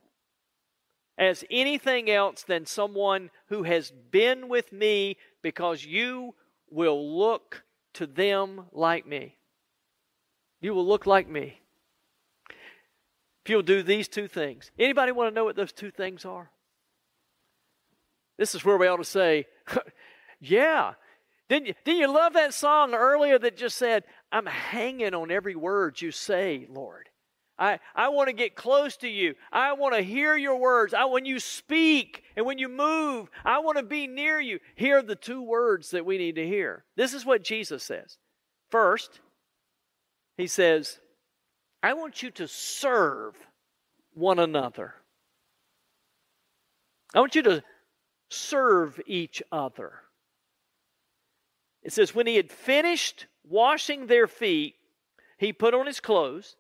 as 1.17 1.45
anything 1.53 2.11
else 2.11 2.43
than 2.43 2.67
someone 2.67 3.31
who 3.47 3.63
has 3.63 3.93
been 4.11 4.49
with 4.49 4.73
me 4.73 5.19
because 5.41 5.85
you 5.85 6.35
will 6.69 7.17
look 7.17 7.63
to 7.95 8.09
them 8.09 8.63
like 8.73 9.07
me. 9.07 9.37
You 10.61 10.75
will 10.75 10.85
look 10.85 11.07
like 11.07 11.29
me 11.29 11.61
if 13.47 13.51
you'll 13.51 13.63
do 13.63 13.81
these 13.81 14.09
two 14.09 14.27
things. 14.27 14.73
Anybody 14.77 15.13
want 15.13 15.31
to 15.31 15.35
know 15.35 15.45
what 15.45 15.55
those 15.55 15.71
two 15.71 15.93
things 15.93 16.25
are? 16.25 16.51
This 18.39 18.57
is 18.57 18.65
where 18.65 18.77
we 18.77 18.89
ought 18.89 18.97
to 18.97 19.05
say, 19.05 19.47
yeah. 20.41 20.95
Didn't 21.49 21.69
you, 21.69 21.75
didn't 21.85 22.01
you 22.01 22.13
love 22.13 22.33
that 22.33 22.55
song 22.55 22.93
earlier 22.93 23.39
that 23.39 23.57
just 23.57 23.79
said, 23.79 24.03
I'm 24.33 24.47
hanging 24.47 25.15
on 25.15 25.31
every 25.31 25.55
word 25.55 26.03
you 26.03 26.11
say, 26.11 26.67
Lord? 26.69 27.09
I, 27.57 27.79
I 27.95 28.09
want 28.09 28.31
to 28.31 28.33
get 28.33 28.57
close 28.57 28.97
to 28.97 29.09
you. 29.09 29.37
I 29.53 29.75
want 29.75 29.95
to 29.95 30.03
hear 30.03 30.37
your 30.37 30.57
words. 30.57 30.93
I, 30.93 31.05
when 31.05 31.25
you 31.25 31.39
speak 31.39 32.25
and 32.35 32.47
when 32.47 32.59
you 32.59 32.69
move, 32.69 33.31
I 33.45 33.61
want 33.61 33.79
to 33.79 33.85
be 33.85 34.09
near 34.09 34.41
you. 34.41 34.59
Here 34.75 34.99
are 34.99 35.03
the 35.03 35.15
two 35.15 35.41
words 35.41 35.93
that 35.93 36.05
we 36.05 36.19
need 36.19 36.35
to 36.35 36.45
hear. 36.45 36.85
This 36.97 37.15
is 37.15 37.25
what 37.25 37.45
Jesus 37.45 37.85
says. 37.85 38.19
First, 38.73 39.21
he 40.37 40.49
says, 40.49 40.99
I 41.87 41.93
want 41.93 42.21
you 42.21 42.33
to 42.33 42.49
serve 42.49 43.37
one 44.13 44.41
another. 44.41 44.95
I 47.15 47.21
want 47.21 47.37
you 47.37 47.43
to 47.43 47.63
serve 48.29 49.01
each 49.07 49.41
other. 49.53 49.93
It 51.85 51.93
says, 51.93 52.13
when 52.13 52.27
he 52.27 52.35
had 52.35 52.51
finished 52.51 53.27
washing 53.49 54.09
their 54.09 54.27
feet, 54.27 54.75
he 55.39 55.53
put 55.53 55.75
on 55.75 55.87
his 55.87 56.01
clothes 56.01 56.57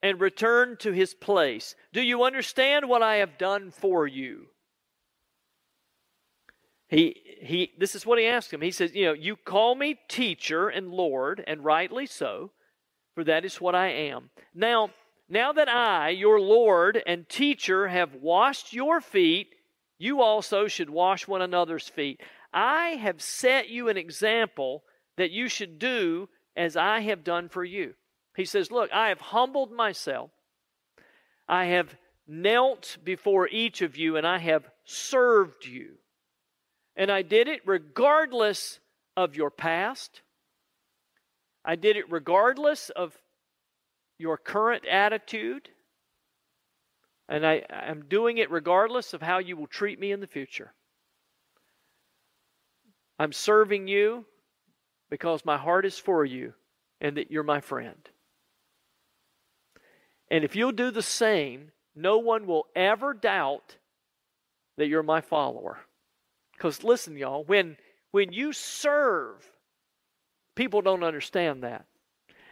and 0.00 0.20
returned 0.20 0.78
to 0.78 0.92
his 0.92 1.12
place. 1.12 1.74
Do 1.92 2.00
you 2.00 2.22
understand 2.22 2.88
what 2.88 3.02
I 3.02 3.16
have 3.16 3.38
done 3.38 3.72
for 3.72 4.06
you? 4.06 4.46
He, 6.86 7.16
he, 7.40 7.72
this 7.78 7.96
is 7.96 8.06
what 8.06 8.20
he 8.20 8.26
asked 8.26 8.52
him. 8.52 8.60
He 8.60 8.70
says, 8.70 8.94
You 8.94 9.06
know, 9.06 9.12
you 9.12 9.34
call 9.34 9.74
me 9.74 9.98
teacher 10.08 10.68
and 10.68 10.92
Lord, 10.92 11.42
and 11.48 11.64
rightly 11.64 12.06
so 12.06 12.52
for 13.14 13.24
that 13.24 13.44
is 13.44 13.60
what 13.60 13.74
I 13.74 13.88
am. 13.88 14.30
Now, 14.54 14.90
now 15.28 15.52
that 15.52 15.68
I, 15.68 16.10
your 16.10 16.40
Lord 16.40 17.02
and 17.06 17.28
teacher, 17.28 17.88
have 17.88 18.14
washed 18.14 18.72
your 18.72 19.00
feet, 19.00 19.54
you 19.98 20.20
also 20.20 20.68
should 20.68 20.90
wash 20.90 21.26
one 21.28 21.42
another's 21.42 21.88
feet. 21.88 22.20
I 22.52 22.90
have 22.90 23.22
set 23.22 23.68
you 23.68 23.88
an 23.88 23.96
example 23.96 24.84
that 25.16 25.30
you 25.30 25.48
should 25.48 25.78
do 25.78 26.28
as 26.56 26.76
I 26.76 27.00
have 27.00 27.24
done 27.24 27.48
for 27.48 27.64
you. 27.64 27.94
He 28.36 28.44
says, 28.44 28.70
Look, 28.70 28.90
I 28.92 29.08
have 29.08 29.20
humbled 29.20 29.72
myself. 29.72 30.30
I 31.48 31.66
have 31.66 31.94
knelt 32.26 32.98
before 33.04 33.48
each 33.48 33.82
of 33.82 33.96
you, 33.96 34.16
and 34.16 34.26
I 34.26 34.38
have 34.38 34.68
served 34.84 35.66
you. 35.66 35.94
And 36.96 37.10
I 37.10 37.22
did 37.22 37.48
it 37.48 37.60
regardless 37.64 38.80
of 39.16 39.36
your 39.36 39.50
past, 39.50 40.22
I 41.64 41.76
did 41.76 41.96
it 41.96 42.10
regardless 42.10 42.90
of 42.90 43.16
your 44.18 44.36
current 44.36 44.84
attitude. 44.86 45.68
And 47.28 47.46
I, 47.46 47.62
am 47.70 48.06
doing 48.08 48.38
it 48.38 48.50
regardless 48.50 49.14
of 49.14 49.22
how 49.22 49.38
you 49.38 49.56
will 49.56 49.66
treat 49.66 49.98
me 49.98 50.12
in 50.12 50.20
the 50.20 50.26
future. 50.26 50.72
I'm 53.18 53.32
serving 53.32 53.88
you 53.88 54.24
because 55.10 55.44
my 55.44 55.56
heart 55.56 55.86
is 55.86 55.98
for 55.98 56.24
you 56.24 56.54
and 57.00 57.16
that 57.16 57.30
you're 57.30 57.42
my 57.42 57.60
friend. 57.60 58.08
And 60.30 60.44
if 60.44 60.56
you'll 60.56 60.72
do 60.72 60.90
the 60.90 61.02
same, 61.02 61.70
no 61.94 62.18
one 62.18 62.46
will 62.46 62.66
ever 62.74 63.12
doubt 63.14 63.76
that 64.76 64.88
you're 64.88 65.02
my 65.02 65.20
follower. 65.20 65.78
Because 66.56 66.82
listen, 66.82 67.16
y'all, 67.16 67.44
when, 67.44 67.76
when 68.10 68.32
you 68.32 68.52
serve 68.52 69.48
People 70.54 70.82
don't 70.82 71.04
understand 71.04 71.62
that. 71.62 71.86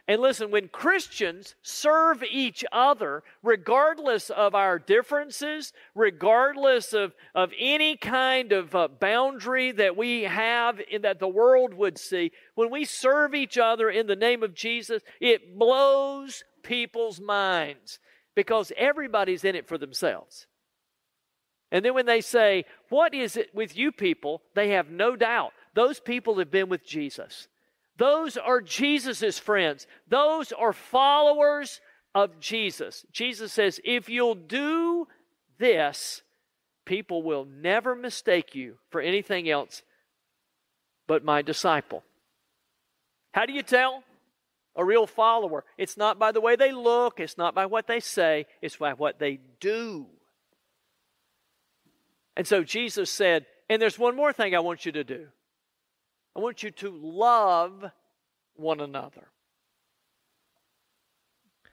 And 0.09 0.21
listen, 0.21 0.51
when 0.51 0.67
Christians 0.67 1.55
serve 1.63 2.25
each 2.25 2.65
other, 2.73 3.23
regardless 3.45 4.29
of 4.29 4.57
our 4.57 4.79
differences, 4.79 5.73
regardless 5.95 6.93
of, 6.93 7.15
of 7.33 7.53
any 7.57 7.97
kind 7.97 8.51
of 8.51 8.75
uh, 8.75 8.89
boundary 8.89 9.71
that 9.71 9.97
we 9.97 10.23
have 10.23 10.81
in, 10.91 11.03
that 11.03 11.21
the 11.21 11.29
world 11.29 11.75
would 11.75 11.97
see, 11.97 12.33
when 12.57 12.71
we 12.71 12.85
serve 12.85 13.37
each 13.37 13.57
other 13.57 13.89
in 13.89 14.09
the 14.09 14.17
name 14.17 14.43
of 14.43 14.53
Jesus, 14.53 15.01
it 15.21 15.57
blows 15.57 16.43
people's 16.65 17.21
minds 17.21 18.01
because 18.35 18.73
everybody's 18.77 19.45
in 19.45 19.55
it 19.55 19.69
for 19.69 19.79
themselves. 19.79 20.49
And 21.71 21.85
then 21.85 21.95
when 21.95 22.07
they 22.07 22.21
say, 22.21 22.65
What 22.89 23.15
is 23.15 23.37
it 23.37 23.55
with 23.55 23.77
you 23.77 23.93
people? 23.93 24.43
they 24.55 24.71
have 24.71 24.91
no 24.91 25.15
doubt. 25.15 25.53
Those 25.75 26.01
people 26.01 26.39
have 26.39 26.51
been 26.51 26.69
with 26.69 26.85
Jesus. 26.85 27.47
Those 28.01 28.39
are 28.39 28.63
Jesus' 28.63 29.39
friends. 29.39 29.87
Those 30.09 30.53
are 30.53 30.73
followers 30.73 31.83
of 32.15 32.41
Jesus. 32.41 33.05
Jesus 33.13 33.53
says, 33.53 33.79
if 33.85 34.09
you'll 34.09 34.35
do 34.35 35.07
this, 35.59 36.23
people 36.87 37.23
will 37.23 37.45
never 37.45 37.95
mistake 37.95 38.55
you 38.55 38.79
for 38.89 39.03
anything 39.03 39.51
else 39.51 39.83
but 41.09 41.27
my 41.27 41.43
disciple. 41.43 42.03
How 43.33 43.45
do 43.45 43.53
you 43.53 43.63
tell 43.63 44.03
a 44.75 44.83
real 44.83 45.07
follower? 45.07 45.67
It's 45.77 45.99
not 45.99 46.19
by 46.19 46.33
the 46.33 46.41
way 46.41 46.57
they 46.57 46.73
look, 46.73 47.21
it's 47.21 47.37
not 47.37 47.55
by 47.55 47.67
what 47.67 47.87
they 47.87 48.01
say, 48.01 48.47
it's 48.63 48.77
by 48.77 48.95
what 48.95 49.19
they 49.19 49.41
do. 49.61 50.07
And 52.35 52.47
so 52.47 52.65
Jesus 52.65 53.11
said, 53.11 53.45
And 53.69 53.83
there's 53.83 53.99
one 53.99 54.17
more 54.17 54.33
thing 54.33 54.55
I 54.55 54.61
want 54.61 54.87
you 54.87 54.93
to 54.93 55.05
do 55.05 55.27
I 56.37 56.41
want 56.41 56.63
you 56.63 56.71
to 56.71 56.91
love 56.91 57.85
one 58.55 58.81
another. 58.81 59.29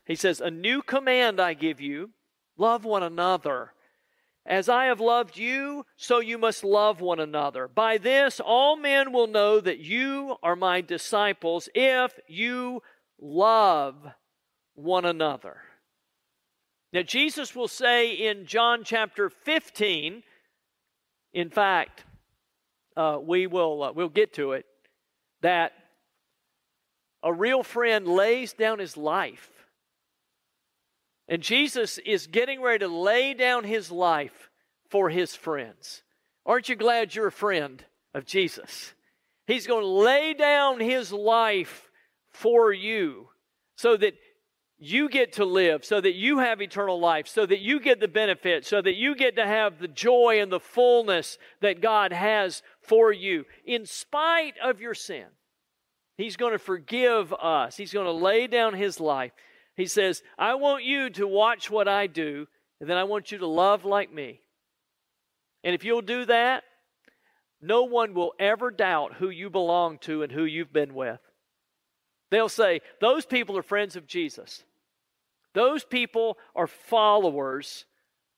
He 0.06 0.15
says, 0.15 0.39
A 0.39 0.50
new 0.50 0.82
command 0.82 1.39
I 1.39 1.54
give 1.54 1.82
you 1.82 2.12
love 2.58 2.86
one 2.86 3.04
another. 3.04 3.74
As 4.46 4.70
I 4.70 4.86
have 4.86 5.02
loved 5.02 5.38
you, 5.38 5.86
so 5.98 6.20
you 6.20 6.38
must 6.38 6.63
love 6.63 7.02
one 7.02 7.20
another. 7.20 7.67
By 7.67 7.98
this, 7.98 8.39
all 8.39 8.78
men 8.78 9.12
will 9.12 9.28
know 9.28 9.60
that 9.60 9.80
you 9.80 10.38
are 10.41 10.56
my 10.56 10.80
disciples 10.80 11.67
if 11.76 12.17
you 12.28 12.82
love 13.20 13.96
one 14.74 15.04
another. 15.04 15.58
Now, 16.93 17.02
Jesus 17.02 17.54
will 17.54 17.67
say 17.67 18.12
in 18.12 18.46
John 18.46 18.86
chapter 18.86 19.30
15, 19.30 20.24
in 21.34 21.50
fact, 21.50 22.06
uh, 22.97 23.19
we 23.21 23.47
will 23.47 23.83
uh, 23.83 23.91
we'll 23.93 24.10
get 24.10 24.33
to 24.33 24.51
it, 24.51 24.65
that 25.41 25.71
a 27.23 27.31
real 27.31 27.63
friend 27.63 28.07
lays 28.07 28.53
down 28.53 28.79
his 28.79 28.97
life 28.97 29.49
and 31.27 31.41
Jesus 31.41 31.97
is 31.99 32.27
getting 32.27 32.62
ready 32.62 32.79
to 32.79 32.88
lay 32.88 33.33
down 33.33 33.63
his 33.63 33.91
life 33.91 34.49
for 34.89 35.10
his 35.10 35.36
friends. 35.36 36.03
Aren't 36.45 36.69
you 36.69 36.75
glad 36.75 37.13
you're 37.13 37.27
a 37.27 37.31
friend 37.31 37.83
of 38.13 38.25
Jesus? 38.25 38.93
He's 39.45 39.67
going 39.67 39.83
to 39.83 39.88
lay 39.88 40.33
down 40.33 40.79
his 40.79 41.12
life 41.12 41.89
for 42.29 42.71
you 42.71 43.27
so 43.75 43.97
that 43.97 44.13
you 44.80 45.10
get 45.10 45.34
to 45.34 45.46
live, 45.46 45.84
so 45.84 46.00
that 46.00 46.13
you 46.13 46.38
have 46.40 46.62
eternal 46.62 47.00
life, 47.00 47.28
so 47.28 47.46
that 47.46 47.60
you 47.60 47.80
get 47.80 48.00
the 48.00 48.08
benefit, 48.08 48.66
so 48.66 48.82
that 48.82 48.96
you 48.96 49.16
get 49.16 49.36
to 49.38 49.46
have 49.46 49.80
the 49.80 49.88
joy 49.88 50.40
and 50.40 50.52
the 50.52 50.60
fullness 50.60 51.40
that 51.62 51.82
God 51.82 52.13
has 52.13 52.62
for 52.82 53.12
you 53.12 53.46
in 53.66 53.88
spite 53.88 54.54
of 54.63 54.80
your 54.80 54.94
sin. 54.94 55.26
He's 56.16 56.38
going 56.38 56.52
to 56.52 56.60
forgive 56.60 57.34
us. 57.34 57.76
He's 57.76 57.94
going 57.94 58.06
to 58.06 58.12
lay 58.12 58.46
down 58.48 58.74
his 58.76 59.00
life. 59.00 59.32
He 59.76 59.88
says, 59.88 60.22
I 60.38 60.56
want 60.56 60.84
you 60.84 61.10
to 61.12 61.28
watch 61.28 61.72
what 61.72 61.88
I 61.88 62.08
do, 62.08 62.48
and 62.80 62.90
then 62.90 62.98
I 62.98 63.04
want 63.04 63.32
you 63.32 63.40
to 63.40 63.48
love 63.48 63.84
like 63.84 64.13
me. 64.13 64.42
And 65.63 65.74
if 65.74 65.84
you'll 65.84 66.02
do 66.02 66.26
that, 66.26 66.63
no 67.62 67.84
one 67.84 68.13
will 68.13 68.34
ever 68.40 68.70
doubt 68.70 69.16
who 69.16 69.30
you 69.30 69.50
belong 69.50 69.98
to 70.00 70.22
and 70.22 70.32
who 70.32 70.46
you've 70.46 70.74
been 70.74 70.94
with. 70.94 71.20
They'll 72.30 72.50
say, 72.50 72.82
Those 73.02 73.26
people 73.26 73.58
are 73.58 73.63
friends 73.63 73.96
of 73.96 74.08
Jesus. 74.08 74.63
Those 75.58 75.84
people 75.84 76.38
are 76.56 76.67
followers 76.67 77.86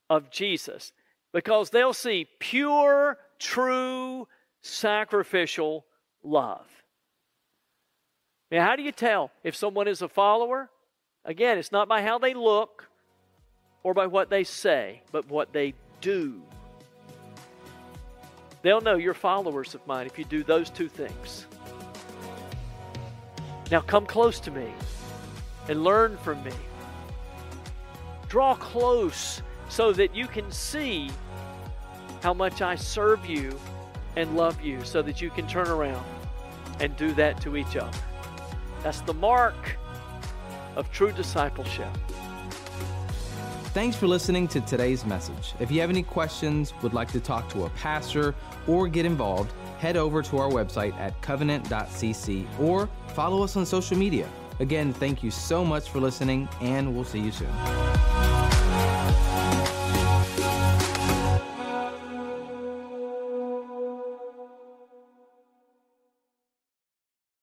of 0.09 0.31
Jesus 0.31 0.93
because 1.33 1.69
they'll 1.69 1.91
see 1.91 2.29
pure, 2.39 3.17
true, 3.37 4.25
sacrificial 4.61 5.85
love. 6.23 6.65
Now, 8.49 8.65
how 8.65 8.77
do 8.77 8.83
you 8.83 8.93
tell 8.93 9.31
if 9.43 9.53
someone 9.53 9.89
is 9.89 10.01
a 10.01 10.07
follower? 10.07 10.69
Again, 11.25 11.57
it's 11.57 11.73
not 11.73 11.89
by 11.89 12.03
how 12.03 12.19
they 12.19 12.33
look 12.33 12.87
or 13.83 13.93
by 13.93 14.07
what 14.07 14.29
they 14.29 14.45
say, 14.45 15.01
but 15.11 15.29
what 15.29 15.51
they 15.51 15.73
do. 15.99 16.41
They'll 18.61 18.79
know 18.79 18.95
you're 18.95 19.13
followers 19.13 19.75
of 19.75 19.85
mine 19.85 20.07
if 20.07 20.17
you 20.17 20.23
do 20.23 20.41
those 20.41 20.69
two 20.69 20.87
things. 20.87 21.47
Now 23.69 23.81
come 23.81 24.05
close 24.05 24.39
to 24.39 24.51
me 24.51 24.71
and 25.67 25.83
learn 25.83 26.15
from 26.15 26.41
me. 26.45 26.53
Draw 28.29 28.55
close 28.55 29.41
so 29.67 29.91
that 29.93 30.15
you 30.15 30.27
can 30.27 30.49
see 30.51 31.09
how 32.21 32.33
much 32.33 32.61
I 32.61 32.75
serve 32.75 33.25
you 33.25 33.59
and 34.15 34.35
love 34.37 34.61
you 34.61 34.83
so 34.83 35.01
that 35.01 35.21
you 35.21 35.29
can 35.29 35.47
turn 35.47 35.67
around 35.67 36.05
and 36.79 36.95
do 36.95 37.11
that 37.13 37.41
to 37.41 37.57
each 37.57 37.75
other. 37.75 37.97
That's 38.83 39.01
the 39.01 39.13
mark 39.13 39.77
of 40.75 40.91
true 40.91 41.11
discipleship. 41.11 41.89
Thanks 43.73 43.95
for 43.95 44.07
listening 44.07 44.47
to 44.49 44.61
today's 44.61 45.05
message. 45.05 45.53
If 45.59 45.69
you 45.71 45.81
have 45.81 45.89
any 45.89 46.03
questions, 46.03 46.73
would 46.81 46.93
like 46.93 47.11
to 47.11 47.19
talk 47.19 47.49
to 47.49 47.65
a 47.65 47.69
pastor, 47.71 48.33
or 48.67 48.87
get 48.87 49.05
involved, 49.05 49.53
head 49.77 49.95
over 49.95 50.21
to 50.23 50.37
our 50.37 50.49
website 50.49 50.93
at 50.99 51.19
covenant.cc 51.21 52.59
or 52.59 52.89
follow 53.09 53.43
us 53.43 53.55
on 53.55 53.65
social 53.65 53.97
media. 53.97 54.27
Again, 54.59 54.91
thank 54.91 55.23
you 55.23 55.31
so 55.31 55.63
much 55.63 55.89
for 55.89 55.99
listening, 55.99 56.49
and 56.61 56.93
we'll 56.93 57.05
see 57.05 57.19
you 57.19 57.31
soon. 57.31 57.88